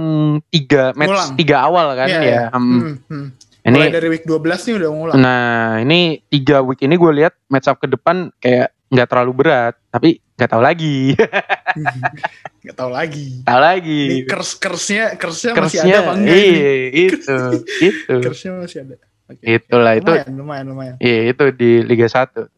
[0.48, 1.32] tiga match Ngulang.
[1.36, 2.24] tiga awal kan Iya, ya.
[2.24, 2.42] iya.
[2.50, 2.64] Hmm.
[2.72, 3.28] Hmm, hmm.
[3.66, 5.16] Ini Mulai dari week 12 nih udah ngulang.
[5.18, 5.50] nah
[5.82, 9.74] ini tiga week ini gue lihat match up ke depan kayak nggak terlalu berat.
[9.90, 10.98] Tapi nggak tahu lagi.
[12.66, 13.46] Gak tahu lagi.
[13.46, 14.02] tahu lagi.
[14.10, 17.38] Ini curse curse-nya curse-nya masih Kersnya, ada apa enggak iya, itu,
[17.94, 18.16] itu.
[18.26, 18.96] Curse-nya masih ada.
[19.30, 19.44] Oke.
[19.46, 20.10] Itulah itu.
[20.10, 20.96] Lumayan, lumayan, lumayan.
[20.98, 22.50] Iya itu di Liga 1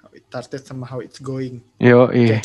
[0.00, 1.60] How it started sama how it's going.
[1.76, 2.40] Yo, iya.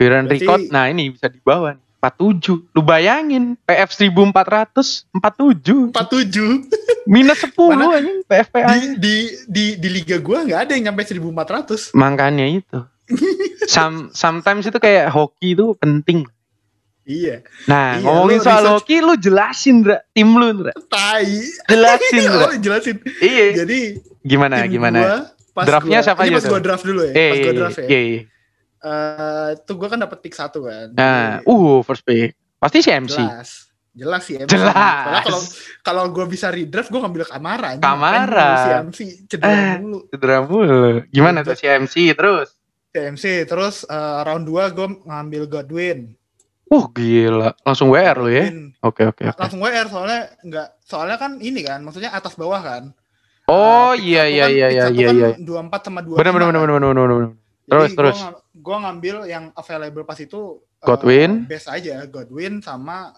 [0.00, 1.83] Viran Berarti- record, nah ini bisa di bawah nih.
[2.06, 2.68] 47.
[2.70, 5.90] Lu bayangin PF 1400 47.
[5.90, 6.68] 47
[7.06, 7.84] Minus 10 Mana?
[7.94, 8.68] anjing PFPA.
[8.68, 9.14] di di
[9.46, 12.78] di di liga gua nggak ada yang nyampe 1400 Makanya itu.
[13.66, 16.24] Some, sometimes itu kayak hoki itu penting.
[17.02, 20.00] iya Nah, Iya, ngomongin lu soal research- hoki lu jelasin, Dra.
[20.10, 20.72] Tim lu, Dra.
[20.86, 21.28] tai
[21.62, 22.40] Jelasin, Dra.
[22.42, 23.60] oh jelasin Iya.
[23.60, 23.80] jadi
[24.22, 25.00] Gimana, gimana?
[25.52, 27.76] gua Draftnya gua, siapa aja pas gua draft dulu ya Eh, pas gua iya, draft
[27.76, 28.20] ya iya, iya.
[28.84, 32.36] Eh, tuh gua kan dapat pick satu kan Nah, Jadi, uh, first pick.
[32.54, 33.16] Pasti si MC.
[33.16, 34.50] jelas jelas sih MC.
[34.50, 35.22] Jelas.
[35.24, 35.40] Kalau
[35.80, 37.78] kalau gue bisa redraft gue ngambil Kamara.
[37.78, 38.28] Kamara.
[38.44, 39.74] Dulu si MC cedera Eh.
[39.78, 40.82] dulu Cedera mulu.
[41.08, 41.48] Gimana Gitu.
[41.48, 42.48] tuh si MC terus?
[42.86, 46.12] si MC terus eh, round 2 gue ngambil Godwin
[46.66, 47.52] Uh, gila.
[47.60, 48.48] Langsung WR lu ya?
[48.80, 52.84] Oke, oke, langsung WR soalnya nggak soalnya kan ini kan maksudnya atas bawah kan
[53.44, 55.28] Oh, Eh, iya, iya, kan- iya, iya, iya, kan iya.
[55.38, 56.66] 24 sama 25 Bener, bener, bener, kan.
[56.66, 57.30] bener, bener, bener.
[57.64, 60.40] Jadi Terus, gua gua ngambil yang available pas itu
[60.80, 61.44] eh, Godwin.
[61.44, 63.12] best aja Godwin sama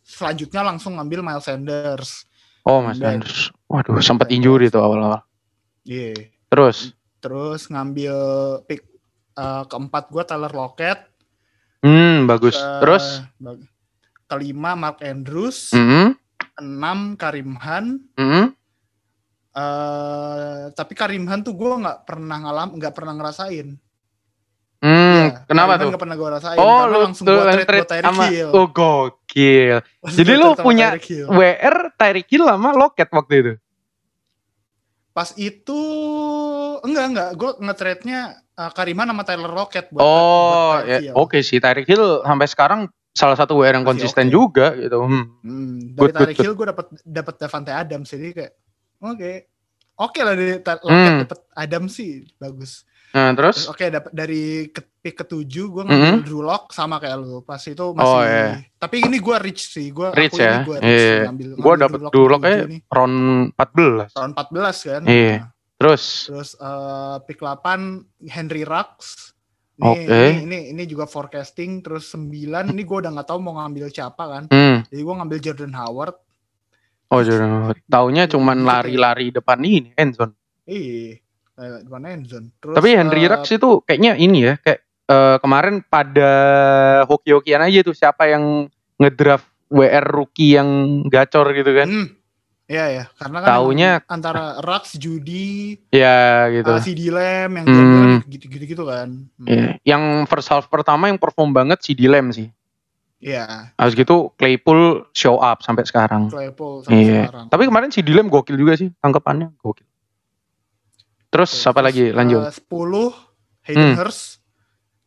[0.00, 2.10] selanjutnya langsung ngambil Miles Sanders
[2.62, 3.48] Oh, Mas Dan- Anders.
[3.64, 5.24] Waduh, sempat injury tuh awal-awal.
[5.82, 6.12] iya
[6.46, 8.14] Terus, terus ngambil
[8.64, 8.86] pick
[9.34, 11.00] eh, keempat gua Tyler Lockett
[11.80, 12.54] hmm, bagus.
[12.54, 13.04] Ke- Terus,
[13.36, 13.66] bag-
[14.26, 16.12] kelima Mark Andrews, hmm,
[16.56, 18.04] enam Karim Han.
[18.14, 18.46] hmm,
[19.54, 23.74] eh tapi Karim Han tuh gue nggak pernah ngalam, nggak pernah ngerasain.
[24.78, 25.24] Hmm.
[25.28, 25.88] Iya, Kenapa tuh?
[25.90, 26.56] nggak pernah gue rasain.
[26.56, 28.50] Oh, lu langsung tuh trade, trade buat sama Hill.
[28.50, 29.76] Oh, gokil.
[30.00, 30.88] Langsung jadi lu punya.
[31.26, 33.52] WR Tyreek Hill sama Lockett waktu itu.
[35.10, 35.80] Pas itu
[36.80, 38.20] enggak enggak, gue nge-trade-nya
[38.54, 42.46] uh, Karim Han sama Tyler Lockett buat, Oh, buat ya, oke sih Tyreek Hill sampai
[42.46, 44.32] sekarang salah satu WR yang Masih konsisten oke.
[44.32, 45.02] juga gitu.
[45.02, 45.24] Hmm.
[45.42, 46.38] Hmm, dari Good, Tyreek.
[46.38, 48.52] Hill gue dapat dapat Davante Adams jadi kayak
[49.00, 49.32] oke.
[49.98, 51.18] Oke lah dari Lockett Hmm.
[51.26, 52.86] dapat Adams sih bagus.
[53.08, 56.22] Nah, Terus terus oke dapat dari ke, pick ketujuh gue ngambil Mhm.
[56.22, 58.60] Drew Lock sama kayak lu pas itu masih Oh, iya.
[58.76, 60.54] tapi ini gue rich sih gue Rich aku ya?
[60.60, 60.84] gue Iya.
[60.84, 63.16] rich sih, ngambil, gua ngambil dapet Drew Lock kayak round
[63.54, 64.10] 14.
[64.12, 65.34] tahun 14 kan Iya.
[65.34, 65.48] Nah,
[65.78, 67.80] Terus terus eh, pick 8
[68.26, 69.30] Henry Rux
[69.78, 70.02] ini, Oke.
[70.02, 72.28] ini, ini ini juga forecasting terus 9
[72.68, 74.90] ini gue udah nggak tahu mau ngambil siapa kan hmm.
[74.90, 76.16] jadi gue ngambil Jordan Howard
[77.08, 77.40] Oh, jadi
[77.86, 78.68] taunya cuman Gitu ya.
[78.68, 80.36] lari-lari depan ini endzone.
[80.66, 81.16] iya
[81.58, 81.82] eh,
[82.58, 86.32] terus Tapi Henry eh, Rux itu kayaknya ini ya, kayak eh, kemarin pada
[87.04, 90.68] hoki-hokian aja tuh siapa yang ngedraft WR rookie yang
[91.06, 91.88] gacor gitu kan.
[91.88, 92.06] hmm,
[92.68, 96.68] Iya ya, karena kan Taunya- antara Rux, Judy, Ya gitu.
[96.68, 98.16] uh, CD Lamb yang Hmm.
[98.28, 99.24] gitu-gitu kan.
[99.40, 99.48] Hmm.
[99.48, 99.80] Iya.
[99.88, 102.52] Yang first half pertama yang perform banget si Dilem sih.
[103.18, 106.28] Iya, Habis gitu Claypool show up sampai sekarang.
[106.28, 107.20] Claypool sampai Iya.
[107.24, 107.46] sekarang.
[107.48, 109.87] Tapi kemarin si Dilem gokil juga sih, tangkapannya gokil.
[111.28, 112.04] Terus Oke, apa terus, lagi?
[112.12, 112.42] Lanjut.
[112.42, 113.28] uh, 10
[113.68, 113.96] Hayden Hmm.
[114.00, 114.22] Hurst.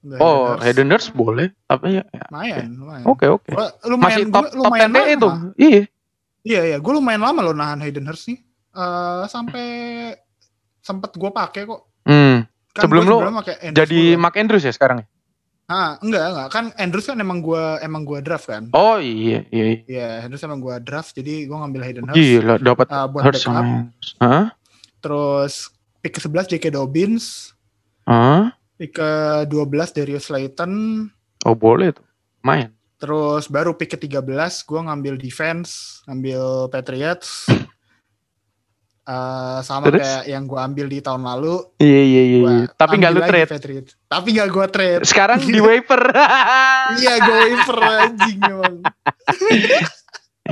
[0.02, 0.58] Nggak, oh.
[0.58, 2.04] Hayden Hurst boleh, tapi ya.
[2.10, 3.06] ya, Lumayan, lumayan.
[3.06, 3.50] Oke oke.
[3.54, 5.30] Gua lumayan Masih gua top top lumayan 10 itu.
[5.58, 5.82] Iya.
[6.42, 8.42] Iya, iya, gue lumayan lama loh nahan Hayden Hurst nih.
[8.74, 9.66] Eh sampai
[10.82, 11.82] sempet gue pakai kok.
[12.10, 12.50] Hmm.
[12.74, 14.02] Kan Sebelum gua Andrews Jadi.
[14.18, 15.08] Mark Andrews ya sekarang ya?
[15.70, 16.48] Ah, enggak, enggak.
[16.50, 18.68] Kan Andrews kan emang gua emang gua draft kan.
[18.74, 19.64] Oh iya iya.
[19.64, 19.78] iya.
[19.86, 22.18] Iya, Andrews emang gua draft jadi gua ngambil Hayden Hurst.
[22.18, 23.66] Gila dapat uh, buat Hurst backup.
[24.18, 24.46] Hah?
[24.98, 25.54] Terus
[26.02, 26.74] pick ke-11 J.K.
[26.74, 27.54] Dobbins,
[28.04, 28.52] Hah?
[28.76, 30.74] pick ke-12 Darius Slayton,
[31.42, 32.06] Oh boleh tuh.
[32.42, 32.70] Main.
[32.98, 34.22] terus baru pick ke-13
[34.66, 37.30] gua ngambil defense, ngambil Patriots.
[39.02, 39.98] Eh, sama Terus?
[40.06, 41.58] kayak yang gua ambil di tahun lalu.
[41.82, 42.38] Iya iya iya.
[42.38, 42.66] iya.
[42.70, 43.50] Tapi nggak lu trade.
[43.50, 43.92] Patriots.
[44.06, 45.04] Tapi nggak gua trade.
[45.10, 46.04] Sekarang di waiver.
[47.02, 48.76] iya, gua waiver anjing emang.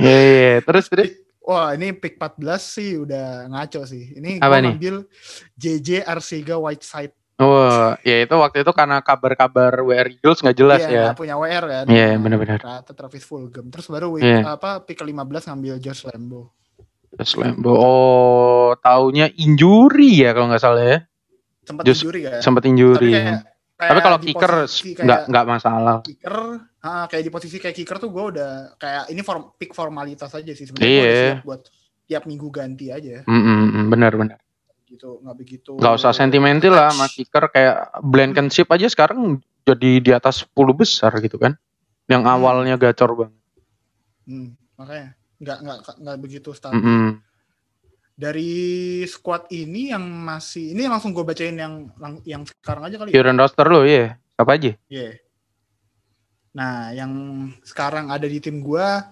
[0.02, 0.54] Iya iya.
[0.66, 1.08] Terus terus.
[1.50, 4.14] Wah, ini pick 14 sih udah ngaco sih.
[4.14, 4.70] Ini Apa nih?
[4.70, 4.96] ngambil
[5.56, 7.10] JJ Arcega Whiteside.
[7.36, 11.02] Oh, ya itu waktu itu karena kabar-kabar WR Eagles nggak jelas Iya, ya.
[11.08, 11.84] nggak punya WR kan.
[11.88, 12.58] Iya, Nah, benar-benar.
[12.60, 13.66] Ternyata Travis Fulgham.
[13.66, 14.54] Terus baru week Iya.
[14.54, 16.52] apa pick ke-15 ngambil Josh Lambo.
[17.10, 17.72] Terus Lambo.
[17.72, 20.98] Oh, taunya injury ya kalau nggak salah ya.
[21.64, 22.38] Sempat injury kan.
[22.38, 23.10] Sempat Tapi injury.
[23.10, 23.38] kayak, ya.
[23.80, 24.52] Kayak Tapi kalau kicker
[25.00, 25.96] nggak nggak masalah.
[26.04, 26.36] kicker,
[26.78, 30.52] ah, kayak di posisi kayak kicker tuh gue udah kayak ini form, pick formalitas aja
[30.52, 30.92] sih sebenarnya.
[30.92, 31.32] Iya.
[31.40, 31.72] Buat
[32.04, 34.38] tiap minggu ganti aja Mm, mm, mm, benar benar.
[34.84, 35.78] gitu, nggak begitu.
[35.78, 41.14] Nggak usah sentimental lah sama kicker kayak Blankenship aja sekarang jadi di atas 10 besar
[41.18, 41.54] gitu kan.
[42.04, 42.34] Yang Hmm.
[42.34, 43.38] awalnya gacor banget.
[44.26, 46.82] Hmm, makanya nggak nggak nggak begitu Mm, stabil.
[46.82, 47.10] mm.
[48.20, 48.52] Dari
[49.08, 51.88] squad ini yang masih ini langsung gue bacain yang
[52.28, 53.08] yang sekarang aja kali.
[53.08, 53.16] ya?
[53.16, 54.20] Current roster lo ya.
[54.36, 54.76] Apa aja?
[54.92, 55.16] Iya.
[56.52, 57.12] Nah, yang
[57.62, 59.08] sekarang ada di tim gua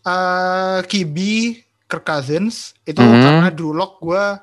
[0.00, 3.20] eh Kibi, Kirk Cousins itu Mhm.
[3.20, 4.40] karena Drew Lock gua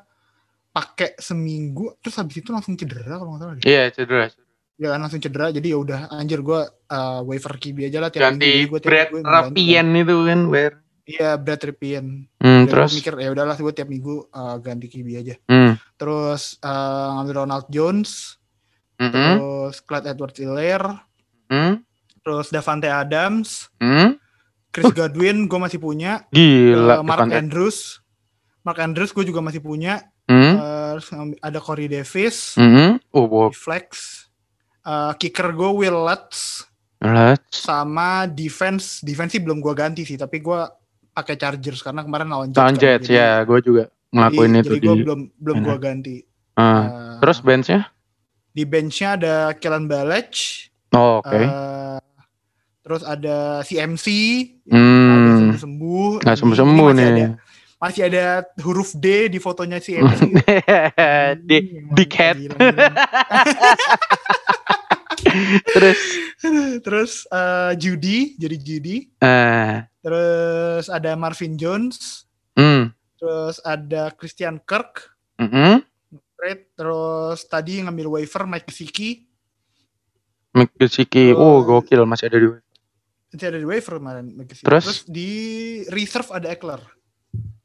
[0.69, 3.55] pakai seminggu terus habis itu langsung cedera kalau nggak salah.
[3.63, 4.27] Iya, cedera.
[4.75, 8.27] ya kan langsung cedera jadi ya udah anjir gue uh, waiver QB aja lah tiap
[8.27, 10.71] Ganti minggu gue Brad Rapien itu kan, Ber.
[11.05, 15.07] Iya Brad Rapien Hmm, terus gue mikir ya udahlah gue tiap minggu uh, ganti QB
[15.15, 15.73] aja hmm.
[15.95, 18.37] terus uh, ngambil Ronald Jones
[18.95, 19.11] Mm-mm.
[19.11, 20.87] terus Clyde Edwards Helaire
[21.45, 21.77] Hmm.
[22.19, 24.17] terus Davante Adams Hmm.
[24.69, 27.37] Chris Godwin gue masih punya Gila, Uh, Mark Devante.
[27.39, 28.01] Andrews
[28.61, 30.57] Mark Andrews gue juga masih punya Hmm.
[30.57, 30.97] Uh,
[31.39, 32.97] ada Corey Davis Hmm.
[33.09, 33.49] Oh, wow.
[33.49, 34.21] flex
[34.81, 36.61] Uh, kicker gue Will Lutz
[36.97, 37.57] Let's.
[37.57, 40.61] sama defense defense sih belum gue ganti sih tapi gue
[41.15, 42.81] pakai Chargers karena kemarin lawan Jets, Lawan kan.
[42.81, 44.85] Jets Jadi- ya, gue juga ngelakuin jadi, itu jadi di.
[44.85, 46.15] gue belum belum gue ganti
[46.53, 46.61] Ah.
[46.61, 46.81] Uh,
[47.17, 47.81] Terus benchnya?
[48.49, 51.27] di benchnya ada Kellen Balech Oh, oke.
[51.35, 51.99] uh,
[52.79, 54.05] terus ada CMC
[54.65, 55.51] Hmm.
[55.51, 57.27] sembuh sembuh Nggak sembuh-sembuh masih nih.
[57.27, 57.27] ada
[57.75, 58.25] masih ada
[58.61, 60.21] huruf D di fotonya CMC
[61.47, 61.57] Di
[61.89, 62.35] dickhead.
[62.39, 62.55] gila.
[65.75, 65.99] terus
[66.81, 72.91] terus uh, Judy jadi Judy eh terus ada Marvin Jones hmm.
[73.15, 75.83] terus ada Christian Kirk Mm-mm.
[76.35, 79.25] trade terus tadi ngambil waiver Mike Gesicki
[80.55, 81.35] Mick Gesicki.
[81.35, 82.47] Oh, gokil masih ada di.
[83.27, 84.63] masih ada di waiver kemarin Mike Gesicki.
[84.63, 85.03] Terus?
[85.03, 85.31] di
[85.89, 86.79] reserve ada Eckler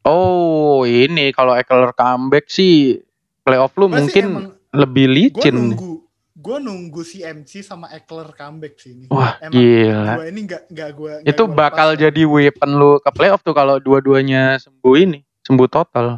[0.02, 2.98] Oh, ini kalau Eckler comeback sih
[3.40, 5.54] playoff lu Gua sih mungkin emang- lebih licin.
[5.54, 5.62] nih.
[5.70, 5.99] nunggu
[6.40, 10.12] gue nunggu si MC sama Eckler comeback sih ini Wah, emang gila.
[10.14, 14.56] gue ini nggak nggak gue Itu bakal jadi weapon lu ke playoff tuh kalau dua-duanya
[14.56, 16.16] sembuh ini, sembuh total.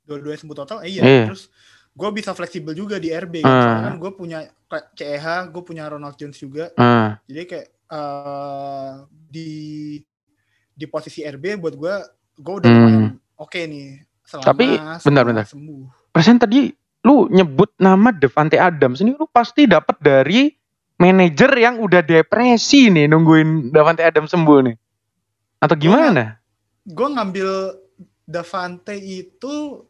[0.00, 1.24] dua-duanya sembuh total eh, iya Iya.
[1.26, 1.50] terus
[1.90, 3.60] gue bisa fleksibel juga di RB kan Ah.
[3.60, 8.92] soalnya kan gue punya kayak CEH gue punya Ronald Jones juga Ah, jadi kayak eh,
[9.26, 9.50] di
[10.70, 11.94] di posisi RB buat gue
[12.36, 13.08] gue udah Hmm.
[13.36, 14.66] oke nih selama Tapi,
[15.02, 15.44] bentar-bentar.
[15.44, 16.70] sembuh persen tadi
[17.08, 20.52] lu nyebut nama Devante Adams ini lu pasti dapat dari
[21.00, 24.76] manajer yang udah depresi nih nungguin Devante Adams sembuh nih.
[25.58, 26.36] Atau gimana?
[26.84, 27.48] gue ngambil
[28.24, 29.84] Davante itu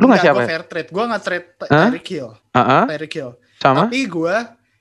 [0.00, 0.48] Lu ngasih gue apa?
[0.48, 1.46] fair trade gue nggak trade?
[1.60, 3.86] Tyreek Hill Heeh, Tyreek Hill sama?
[3.86, 4.34] tapi gue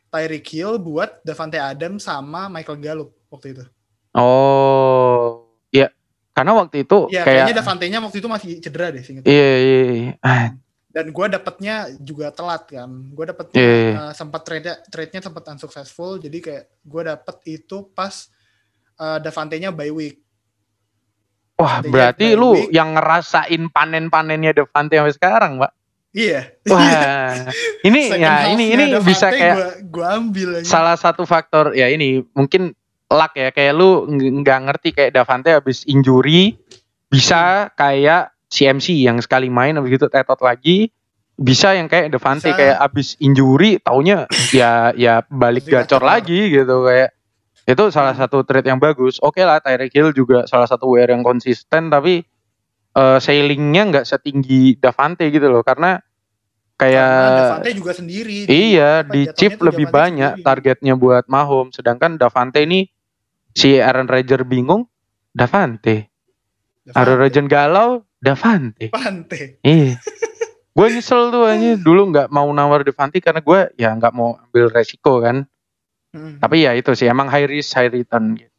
[0.10, 3.64] Tyreek Hill buat Davante Adams sama Michael Gallup waktu itu
[4.10, 5.94] Oh, ya.
[6.34, 10.14] Karena waktu itu ya kayak kayaknya Davante-nya waktu itu masih cedera deh Iya, iya, iya.
[10.90, 13.94] Dan gue dapetnya juga telat kan gue dapetnya Iya, iya.
[14.02, 18.26] uh, sempat trade trade nya sempat unsuccessful jadi kayak gue dapet itu pas
[18.98, 20.18] uh, Davante-nya bye week
[21.56, 22.72] Wah, Artinya berarti lu week.
[22.72, 25.72] yang ngerasain panen-panennya Devante sampai sekarang, Pak.
[26.10, 27.36] iya Wah,
[27.88, 30.66] ini Second ya ini ini half-nya bisa Davante kayak gua, gua ambil aja.
[30.66, 32.74] salah satu faktor ya ini mungkin
[33.06, 36.58] luck ya kayak lu ng- nggak ngerti kayak Davante habis injury
[37.08, 40.90] bisa kayak CMC yang sekali main habis gitu tetot lagi
[41.34, 42.58] bisa yang kayak Devante Bisa.
[42.58, 47.16] kayak habis injury taunya ya ya balik gacor lagi gitu kayak
[47.64, 51.24] itu salah satu trade yang bagus oke lah Tyreek Hill juga salah satu WR yang
[51.24, 52.26] konsisten tapi
[52.90, 56.02] eh sailingnya nggak setinggi Davante gitu loh karena
[56.76, 60.48] kayak Karena Davante juga sendiri di- Iya, di chip lebih Davante banyak sendiri.
[60.48, 61.76] targetnya buat Mahomes.
[61.76, 62.88] Sedangkan Davante ini
[63.52, 64.88] si Aaron Rodgers bingung,
[65.30, 66.08] Davante.
[66.82, 66.96] Davante.
[66.96, 67.90] Aaron Rodgers galau,
[68.20, 68.92] Davante.
[68.92, 69.60] Davante.
[69.64, 69.96] Iya.
[70.70, 74.70] gue nyesel tuh aja dulu nggak mau nawar Davante karena gue ya nggak mau ambil
[74.72, 75.48] resiko kan.
[76.10, 78.50] Hmm, Tapi ya itu sih emang high risk high return gitu.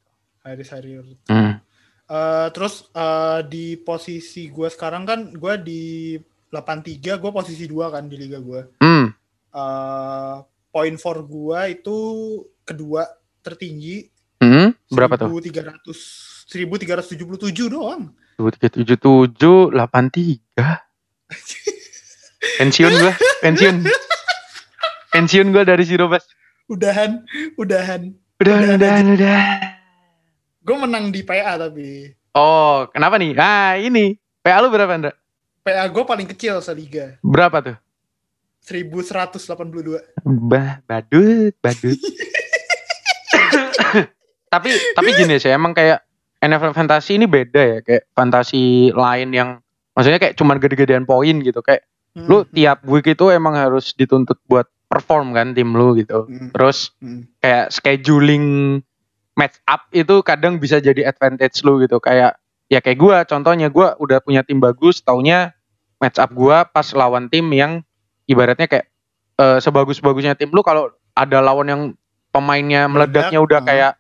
[0.41, 1.05] Haris Harrier.
[1.29, 1.61] Hmm.
[2.11, 5.83] Eh, terus eh, di posisi gue sekarang kan gue di
[6.51, 8.81] 83 gue posisi 2 kan di liga gue.
[8.81, 9.13] Hmm.
[9.51, 10.37] Eh
[10.71, 11.99] point for gue itu
[12.63, 13.03] kedua
[13.43, 14.07] tertinggi
[14.41, 14.73] Hmm.
[14.89, 15.29] Berapa tuh?
[15.29, 18.09] 1300 1377 doang.
[18.41, 20.49] 2377 83.
[22.57, 23.13] Pensiun gue,
[23.45, 23.77] pensiun.
[25.13, 26.25] Pensiun gue dari Sirobas.
[26.73, 27.21] Udahan,
[27.61, 28.17] udahan.
[28.41, 29.41] Udah, Udah, udah, udah.
[30.65, 33.37] Gue menang di PA tapi Oh, kenapa nih?
[33.37, 34.17] Ah, ini.
[34.41, 35.13] PA lu berapa, Andra?
[35.61, 37.21] PA gue paling kecil seliga.
[37.21, 37.77] Berapa tuh?
[38.65, 40.01] 1182.
[40.49, 41.97] Bah, badut, badut.
[44.53, 46.05] tapi tapi gini sih, emang kayak
[46.41, 49.61] NFL Fantasy ini beda ya, kayak fantasi lain yang
[49.93, 54.35] maksudnya kayak cuman gede-gedean poin gitu, kayak Hmm, lu tiap week itu emang harus dituntut
[54.51, 56.27] buat perform kan tim lu gitu.
[56.27, 57.39] hmm, Terus hmm.
[57.39, 58.47] kayak scheduling
[59.39, 62.35] match up itu kadang bisa jadi advantage lu gitu kayak
[62.67, 65.55] ya kayak gua contohnya gua udah punya tim bagus taunya
[66.03, 67.87] match up gua pas lawan tim yang
[68.27, 68.91] ibaratnya kayak
[69.39, 71.83] eh, sebagus-bagusnya tim lu kalau ada lawan yang
[72.35, 73.67] pemainnya Meledak, meledaknya udah ah.
[73.71, 73.93] kayak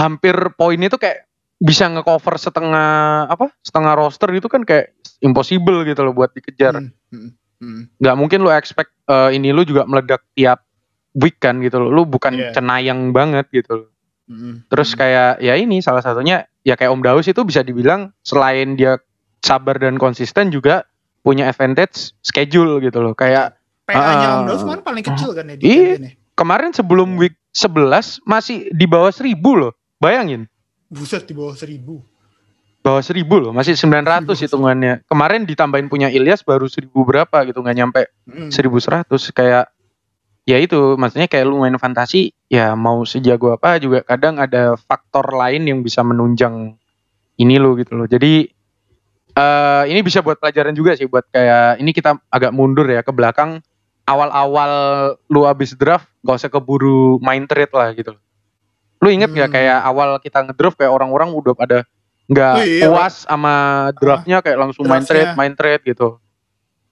[0.00, 1.28] hampir poin itu kayak
[1.64, 2.90] bisa ngecover setengah
[3.24, 7.82] apa setengah roster gitu kan kayak impossible gitu loh buat dikejar Hmm, hmm, hmm.
[7.96, 10.60] nggak mungkin lu expect eh, ini lu juga meledak tiap
[11.14, 11.88] weak kan gitu loh.
[11.88, 12.50] Lu bukan Iya.
[12.52, 13.90] cenayang banget gitu loh.
[14.24, 14.66] Mm-mm.
[14.66, 14.98] Terus Mm.
[14.98, 18.98] kayak ya ini salah satunya ya kayak Om Daus itu bisa dibilang selain dia
[19.38, 20.88] sabar dan konsisten juga
[21.20, 23.12] punya advantage schedule gitu loh.
[23.12, 24.34] Kayak PA-nya Ah.
[24.34, 25.92] Om Daus kemarin paling kecil kan ya di Iya.
[25.94, 26.10] ya?
[26.34, 27.20] kemarin sebelum Iya.
[27.20, 29.72] week 11 masih di bawah 1000 loh.
[29.96, 30.50] Bayangin.
[30.94, 31.98] Buset di bawah seribu.
[32.84, 35.00] Bawah 1000 loh, masih 900 hitungannya.
[35.08, 38.52] Kemarin ditambahin punya Ilyas baru 1000 berapa gitu, nggak nyampe Mm.
[38.52, 39.72] 1100 kayak
[40.44, 45.24] ya itu maksudnya kayak lu main fantasi ya mau sejago apa juga kadang ada faktor
[45.32, 46.76] lain yang bisa menunjang
[47.40, 48.04] ini lo gitu loh.
[48.04, 48.52] Jadi
[49.34, 53.10] eh ini bisa buat pelajaran juga sih buat kayak ini kita agak mundur ya ke
[53.10, 53.64] belakang
[54.04, 54.72] awal-awal
[55.32, 58.22] lu abis draft gak usah keburu main trade lah gitu loh.
[59.04, 59.46] Lu inget Hmm.
[59.46, 61.78] kayak awal kita ngedraft kayak orang-orang udah pada
[62.24, 63.54] nggak Oh iya, puas sama
[63.94, 65.28] draftnya kayak langsung main draftnya.
[65.28, 66.16] trade main trade gitu.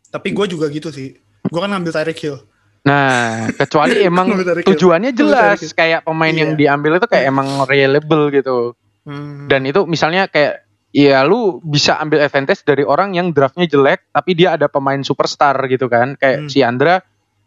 [0.06, 1.16] Tapi gue juga gitu sih.
[1.42, 2.36] Gue kan ngambil Tyreek Hill.
[2.82, 4.28] Nah, kecuali emang
[4.60, 6.58] tujuannya jelas kayak pemain yang Iya.
[6.68, 8.76] diambil itu kayak emang reliable gitu.
[9.02, 9.48] Hmm.
[9.48, 14.36] Dan itu misalnya kayak ya lu bisa ambil advantage dari orang yang draftnya jelek tapi
[14.36, 16.12] dia ada pemain superstar gitu kan.
[16.14, 16.48] Kayak Hmm.
[16.52, 17.00] si Andra,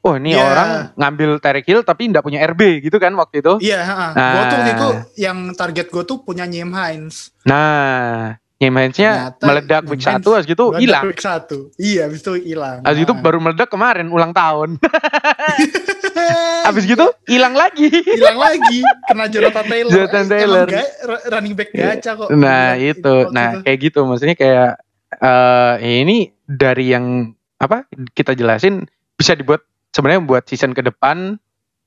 [0.05, 0.45] oh ini Iya.
[0.45, 3.57] orang ngambil Tyreek Hill tapi nggak punya RB gitu kan waktu itu.
[3.59, 4.09] Iya, heeh.
[4.13, 4.31] Nah.
[4.31, 7.33] Gue tuh itu yang target gue tuh punya Nyem Hines.
[7.43, 11.03] Nah, Nyemensnya Ternyata meledak week 1 habis gitu Meledak hilang.
[11.05, 11.57] Week satu.
[11.75, 12.79] Iya, habis itu hilang.
[12.81, 13.19] Habis itu Nah.
[13.19, 14.79] baru meledak kemarin ulang tahun.
[16.65, 17.91] Habis gitu hilang lagi.
[17.91, 19.91] hilang lagi kena Jonathan Taylor.
[19.91, 20.67] Jonathan Eh, Taylor.
[20.71, 22.29] r- running back gacha kok.
[22.31, 23.59] Nah itu, waktu nah itu.
[23.61, 24.69] kayak gitu maksudnya kayak
[25.15, 28.83] eh ini dari yang apa kita jelasin
[29.13, 29.63] bisa dibuat
[29.95, 31.39] sebenarnya buat season ke depan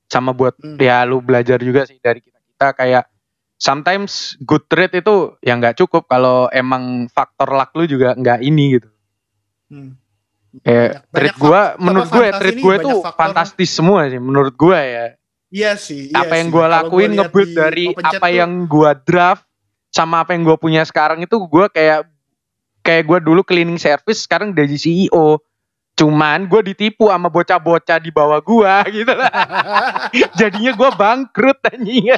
[0.09, 0.81] sama buat Hmm.
[0.81, 3.05] ya lu belajar juga sih dari kita kita kayak
[3.55, 8.79] sometimes good trade itu ya nggak cukup kalau emang faktor luck lu juga nggak ini
[8.79, 8.89] gitu.
[9.69, 9.93] Hmm.
[10.65, 13.19] Kayak Banyak- trade gua menurut gue fantasi trade gue tuh faktor.
[13.21, 15.05] fantastis semua sih menurut gue ya.
[15.49, 16.09] Iya sih.
[16.09, 19.45] iya apa yang gue lakuin ngebuild di dari apa tuh, yang gue draft
[19.89, 22.05] sama apa yang gue punya sekarang itu gue kayak
[22.81, 25.37] kayak gue dulu cleaning service sekarang jadi CEO
[25.99, 29.31] cuman gue ditipu sama bocah-bocah di bawah gue gitu lah
[30.33, 32.07] jadinya gue bangkrut anjing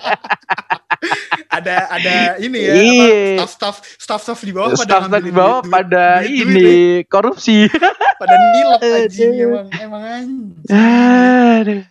[1.50, 3.18] ada ada ini ya Iya.
[3.36, 6.30] apa, staff staff staff staff di bawah pada staff staff di bawah duit- pada duit-
[6.30, 7.58] duit- ini duit- korupsi
[8.22, 9.50] pada anjing Aduh.
[9.50, 10.54] emang emang anjing.
[10.70, 11.82] aduh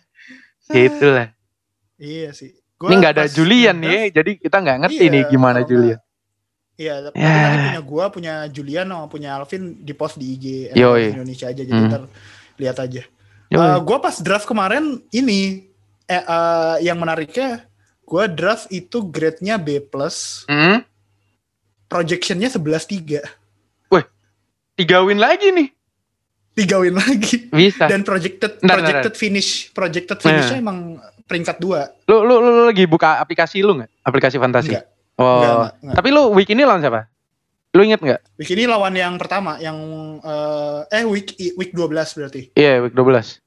[0.71, 1.27] itulah
[1.97, 2.55] Iya sih.
[2.81, 5.99] ini nggak ada Julian nih jadi kita nggak ngerti Iya, nih gimana Julian
[6.81, 11.13] Iya, tapi tadi punya gua, punya Julian sama punya Alvin di post di IG Yoi.
[11.13, 11.89] Indonesia aja jadi Hmm.
[11.93, 12.03] ntar
[12.57, 13.05] lihat aja.
[13.47, 13.61] Yoi.
[13.61, 15.69] Eh, gua pas draft kemarin ini
[16.09, 17.69] eh, eh, yang menariknya
[18.01, 19.77] gua draft itu grade-nya B+,
[20.49, 20.81] Hmm?
[21.85, 23.21] projectionnya 11-3.
[24.71, 25.69] tiga win lagi nih
[26.51, 27.47] Tiga win lagi.
[27.47, 30.63] bisa Dan projected bentar, projected finish, projected finish-nya Nah.
[30.63, 30.77] emang
[31.23, 31.87] peringkat 2.
[32.11, 33.91] Lu, lu, lu, lu lagi buka aplikasi lu nggak?
[34.03, 34.75] Aplikasi fantasi?
[34.75, 34.90] Enggak.
[35.19, 35.25] Oh.
[35.25, 35.95] Enggak, enggak, enggak.
[35.99, 37.01] Tapi lu week ini lawan siapa?
[37.71, 38.21] Lu inget nggak?
[38.35, 39.77] Week ini lawan yang pertama yang
[40.19, 42.41] eh, eh week week 12 berarti.
[42.59, 43.39] Iya, week 12.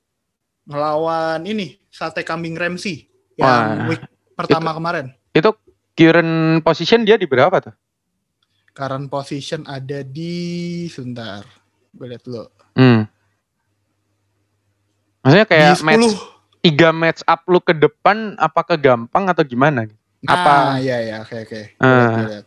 [0.64, 3.04] Ngelawan ini Sate Kambing Ramsey
[3.36, 4.02] Wah, yang week
[4.32, 5.12] pertama kemarin.
[5.36, 5.52] Itu
[5.92, 7.74] current position dia di berapa tuh?
[8.74, 11.44] Current position ada di sebentar.
[11.94, 12.48] Gue lihat dulu.
[12.74, 13.06] Hmm.
[15.22, 15.86] Maksudnya kayak di 10.
[15.86, 16.06] match
[16.64, 19.84] tiga match up lu ke depan apakah gampang atau gimana?
[19.84, 19.88] Nah,
[20.26, 21.60] apa- ya ya, oke oke.
[21.76, 21.86] Ah.
[21.86, 22.46] lihat, gue lihat.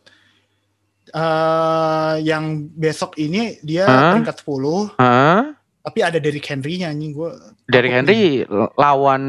[1.08, 4.12] Eh, yang besok ini dia Ah.
[4.12, 5.56] peringkat 10, Hah?
[5.82, 7.32] tapi ada Derrick Henry-nya anjing gue.
[7.66, 8.44] Dari Henry
[8.76, 9.24] lawan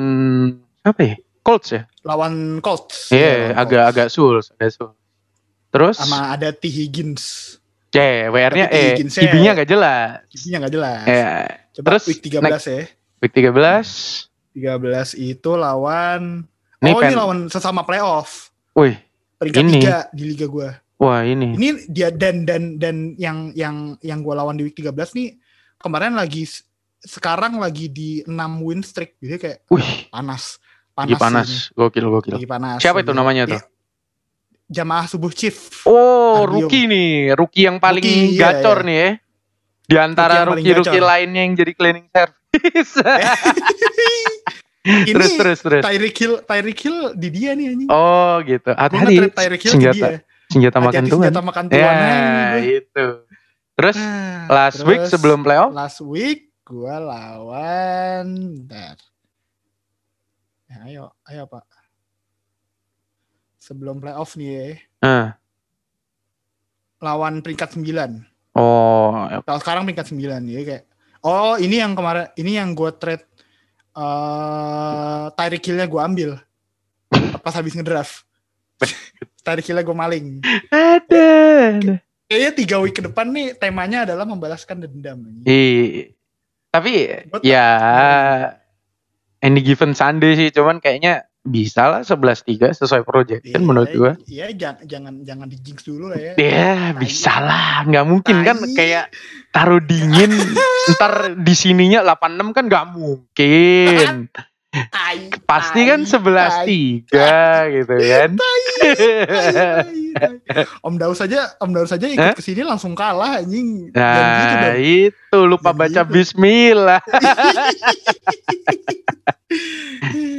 [0.82, 1.14] apa ya?
[1.40, 1.86] Colts ya?
[2.02, 3.08] lawan Colts.
[3.08, 4.90] Iya, Lawan agak-agak sul, agak sul.
[5.68, 6.08] Terus, Colts.
[6.08, 7.56] sama ada T Higgins.
[7.88, 10.08] ya WR-nya Tapi eh Higginsnya- IB-nya gak jelas.
[10.28, 11.04] Isinya nggak jelas.
[11.72, 12.82] Coba terus week 13 ya.
[13.18, 13.88] week 13
[14.52, 16.44] 13 itu lawan
[16.78, 18.54] Ini Oh, ini lawan sesama playoff.
[18.72, 18.94] Wih,
[19.36, 19.72] Peringkat Ini.
[19.76, 20.70] tiga di liga gua.
[20.96, 21.54] wah ini.
[21.54, 25.38] Ini dia dan dan dan yang yang yang gua lawan di week 13 nih
[25.76, 26.42] kemarin lagi
[26.98, 29.14] sekarang lagi di 6 win streak.
[29.18, 30.58] Jadi kayak Wih, panas.
[30.92, 31.20] lagi Panas.
[31.20, 31.48] panas.
[31.48, 31.74] ini.
[31.76, 32.34] Gokil, gokil.
[32.34, 32.78] Lagi panas.
[32.78, 33.62] Siapa itu namanya Iya, tuh?
[34.68, 35.54] Jamaah Subuh Chief.
[35.84, 36.66] Oh, Arbium.
[36.66, 37.10] rookie nih.
[37.32, 38.84] Rookie yang paling Rookie, iya, gacor iya.
[38.84, 39.10] nih ya.
[39.84, 41.08] Di antara Rookie rookie-rookie gacor.
[41.08, 42.92] lainnya yang jadi cleaning service.
[44.88, 45.82] Ini terus, terus, terus.
[45.84, 47.88] Tyreek Hill, Tyreek Hill di dia nih anjing.
[47.88, 48.70] Oh gitu.
[48.72, 49.04] Hati-hati.
[49.12, 50.18] nge-trade Tyreek Hill di Senjata, dia.
[50.48, 51.22] senjata makan Tuhan.
[51.28, 52.60] senjata makan nih Ya, gue.
[52.80, 53.06] itu.
[53.74, 58.26] Terus Nah, last week terus sebelum playoff, last week gua lawan
[58.58, 58.96] bentar.
[60.66, 61.68] Ya, ayo, ayo Pak.
[63.58, 64.64] Sebelum playoff nih ya,
[65.04, 65.26] eh,
[66.98, 68.24] lawan peringkat 9.
[68.54, 70.84] oh, Kalau sekarang peringkat 9 ya kayak
[71.20, 73.27] Oh, ini yang kemarin ini yang gua trade
[73.98, 76.30] eh Tyreek Hill-nya gue ambil
[77.40, 78.22] pas habis ngedraft.
[79.42, 80.26] Tyreek Hill-nya gue maling.
[80.70, 81.30] Ada.
[82.28, 85.18] Kayaknya tiga week ke depan nih temanya adalah membalaskan dendam.
[85.42, 86.12] Iya.
[86.68, 86.92] Tapi
[87.26, 87.66] Gua tak- ya
[89.40, 94.12] any given Sunday sih, cuman kayaknya bisa lah 11-3 sesuai projection menurut gua.
[94.28, 96.32] Iya, jangan jangan jangan di jinx dulu lah ya.
[96.36, 99.08] Ya bisa lah, nggak mungkin kan kayak
[99.48, 100.28] taruh dingin
[100.90, 104.28] ntar di sininya 86 kan nggak mungkin.
[104.68, 106.12] Tai, Pasti kan tai,
[107.08, 107.08] 11-3
[107.72, 108.30] gitu kan.
[108.36, 109.98] tai, tai.
[110.82, 113.88] Om Daus saja, Om Daus saja ikut ke sini langsung kalah anjing.
[113.88, 114.76] Gitu Nah dong.
[114.76, 116.12] itu lupa Jangan baca gitu.
[116.12, 117.00] bismillah.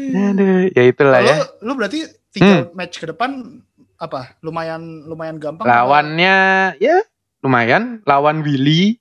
[0.09, 1.35] Aduh, ya itulah Lu, ya.
[1.61, 3.61] lu berarti tiga match ke depan
[3.97, 4.37] apa?
[4.41, 5.65] Lumayan lumayan gampang.
[5.65, 5.73] apa?
[5.83, 6.37] Lawannya
[6.77, 7.01] ya
[7.39, 8.99] lumayan, lawan Willy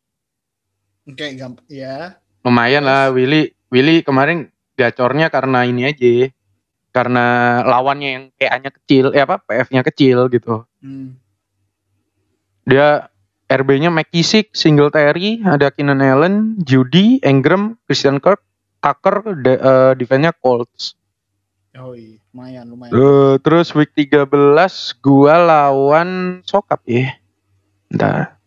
[1.09, 1.65] Oke, gampang.
[1.67, 2.21] Ya.
[2.45, 2.93] lumayan Terus?
[2.93, 3.43] lah Willy.
[3.69, 6.29] Willy kemarin gacornya karena ini aja.
[6.89, 7.27] Karena
[7.69, 10.65] lawannya yang PA-nya kecil, eh apa PF-nya kecil gitu.
[10.81, 11.21] Hmm.
[12.65, 13.09] Dia
[13.49, 18.45] RB-nya McKissick, Singletary, ada Keenan Allen, Judy, Engram, Christian Kirk,
[18.81, 20.97] Tucker, de- eh, defense-nya Colts.
[21.79, 22.93] Oh iya, lumayan lumayan.
[22.93, 24.27] Eh, terus week 13
[24.99, 27.15] gua lawan Sokap ya.
[27.89, 28.38] Bentar.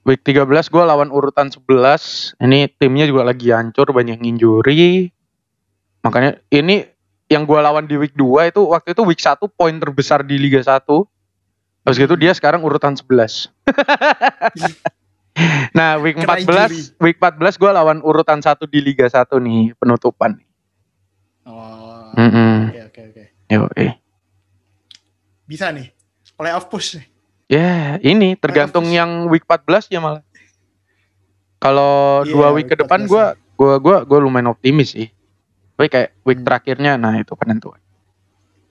[0.00, 2.40] Week 13 gua lawan urutan 11.
[2.40, 5.12] Ini timnya juga lagi hancur banyak injury.
[6.00, 6.88] Makanya ini
[7.28, 10.64] yang gua lawan di week 2 itu waktu itu week 1 poin terbesar di Liga
[10.64, 10.88] 1.
[11.84, 13.52] Habis gitu dia sekarang urutan 11.
[15.76, 20.40] nah, week Kena 14 week 14 gua lawan urutan 1 di Liga 1 nih penutupan.
[21.44, 22.08] Oh.
[22.16, 23.24] Oke oke oke.
[25.44, 25.92] Bisa nih.
[26.40, 27.19] Playoff push nih.
[27.50, 30.22] Ya, ini tergantung yang week 14 ya malah.
[31.58, 33.24] Kalau Iya, dua week, ke depan 14 gua
[33.58, 35.10] gua gua gua lumayan optimis sih.
[35.74, 36.46] Tapi kayak week Hmm.
[36.46, 37.76] terakhirnya nah itu penentuan.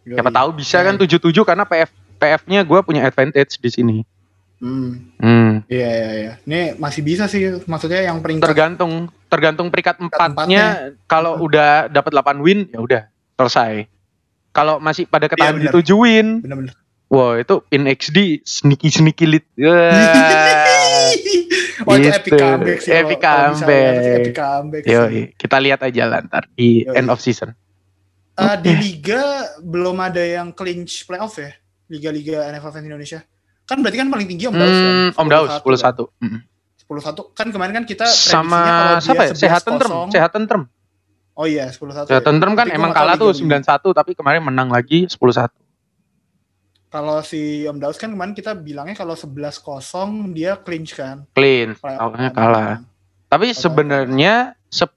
[0.01, 0.37] Siapa Yoi.
[0.39, 0.85] tahu bisa Ya.
[0.87, 3.97] kan 77 karena PF PF-nya gua punya advantage di sini.
[4.57, 5.11] Hmm.
[5.17, 5.51] Hmm.
[5.67, 6.33] Iya iya iya.
[6.41, 8.91] Ini masih bisa sih maksudnya yang peringkat Tergantung
[9.27, 10.95] tergantung peringkat empatnya.
[11.05, 11.45] kalau Hmm.
[11.45, 13.01] udah dapat 8 win ya udah
[13.35, 13.85] selesai.
[14.49, 15.73] Kalau masih pada ketahan Iya, benar.
[15.77, 16.73] 7 win, bener-bener.
[17.09, 19.45] Wah itu in XD sneaky sneaky lead.
[19.57, 21.11] Wah.
[21.87, 22.15] oh itu Gitu.
[22.15, 22.91] epic comeback sih.
[22.91, 23.93] Epic comeback.
[23.97, 24.83] epic comeback.
[24.85, 26.95] Yoi, kita lihat aja lah ntar di Yoi.
[26.95, 27.51] end of season.
[28.33, 29.19] Eh, di liga
[29.59, 31.51] belum ada yang clinch playoff ya
[31.85, 33.19] liga-liga NFL fans Indonesia
[33.65, 36.07] kan berarti kan paling tinggi Om Daus kan Hmm, Om Daus 10-1 10-1.
[36.07, 36.23] kan?
[36.23, 36.39] Mm.
[36.79, 38.61] 10-1 kan kemarin kan kita Sama
[38.97, 39.33] siapa ya?
[39.35, 39.67] Sehat 11-0.
[39.67, 40.61] tentrem, sehat tentrem.
[41.33, 42.23] oh iya 10-1 Sehat ya.
[42.23, 43.75] tentrem kan emang kalah tuh liga mana.
[43.75, 45.51] 9-1 tapi kemarin menang lagi 10-1
[46.89, 51.29] kalau si Om Daus kan kemarin kita bilangnya kalau 11-0 dia clinch kan.
[51.37, 51.77] Clean.
[51.77, 52.81] awalnya kalah.
[52.81, 52.89] Kan.
[53.29, 54.89] Tapi sebenarnya 10-1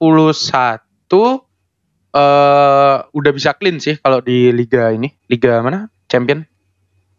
[2.13, 5.89] eh udah bisa clean sih kalau di liga ini, liga mana?
[6.09, 6.45] Champion.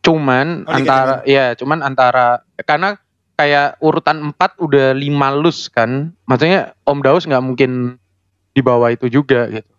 [0.02, 2.98] Cuman oh, antara ya, cuman antara karena
[3.34, 6.14] kayak urutan 4 udah 5 lus kan.
[6.26, 7.98] Maksudnya Om Daus nggak mungkin
[8.54, 9.70] di bawah itu juga gitu.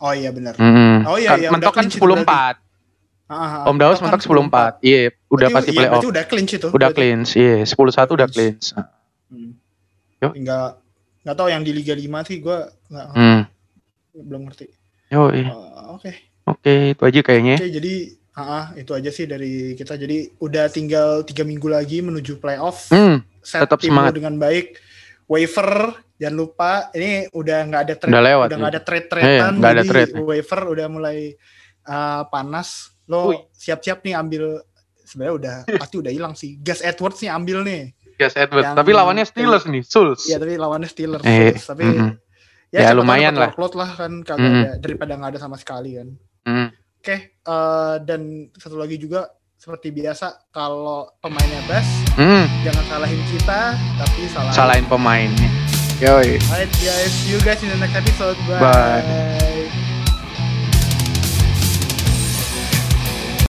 [0.00, 0.52] Oh iya benar.
[0.60, 0.94] Mm -hmm.
[1.08, 2.65] Oh iya, iya kan mentok kan 10 4.
[3.26, 4.86] Aha, Om Daus mentok kan 10-4.
[4.86, 6.02] Iya, udah pasti iya, playoff.
[6.06, 6.68] udah clinch itu.
[6.70, 6.98] Udah berarti.
[7.02, 7.54] clinch, iya.
[7.66, 8.66] 10-1 udah clinch.
[9.26, 9.50] Hmm.
[10.22, 10.28] Yo.
[10.30, 10.78] Enggak
[11.26, 13.40] enggak tahu yang di Liga 5 sih gua enggak hmm.
[14.30, 14.66] belum ngerti.
[15.10, 15.50] Yo, iya.
[15.50, 16.06] Uh, oh, oke.
[16.06, 16.14] Okay.
[16.46, 17.56] Oke, okay, itu aja kayaknya.
[17.58, 17.94] Oke, okay, jadi
[18.38, 19.98] ah, ah, itu aja sih dari kita.
[19.98, 22.94] Jadi udah tinggal tiga minggu lagi menuju playoff.
[22.94, 24.78] Hmm, Set tetap semangat dengan baik.
[25.26, 26.94] Waiver jangan lupa.
[26.94, 28.46] Ini udah nggak ada trade, udah lewat.
[28.46, 29.52] Udah nggak ada trade tradean.
[29.58, 30.12] Iya, ada trade.
[30.22, 31.18] waiver udah mulai
[31.90, 32.94] uh, panas.
[33.06, 34.62] Lo siap-siap nih ambil
[35.00, 36.58] sebenarnya udah pasti udah hilang sih.
[36.58, 37.94] Gas Edwards nih ambil nih.
[38.16, 38.66] Gas Edwards.
[38.66, 40.24] Yang- Tapi lawannya Steelers nih, Souls.
[40.24, 41.22] Iya tapi lawannya Steelers.
[41.22, 42.10] Eh, Tapi mm-mm.
[42.68, 43.52] ya, Ya, tahu lumayan lah.
[43.52, 44.56] workload lah kan kagak Mm.
[44.58, 46.08] ada daripada nggak ada sama sekali kan.
[46.42, 46.68] Hmm.
[46.98, 48.20] Oke, eh, dan
[48.52, 53.60] satu lagi juga seperti biasa kalau pemainnya best Hmm, jangan salahin kita
[53.96, 54.52] tapi salahin.
[54.52, 55.50] salahin pemainnya.
[55.96, 56.36] Yoi.
[56.46, 58.36] Alright guys, see you guys in the next episode.
[58.46, 58.60] Bye.
[58.60, 59.55] Bye.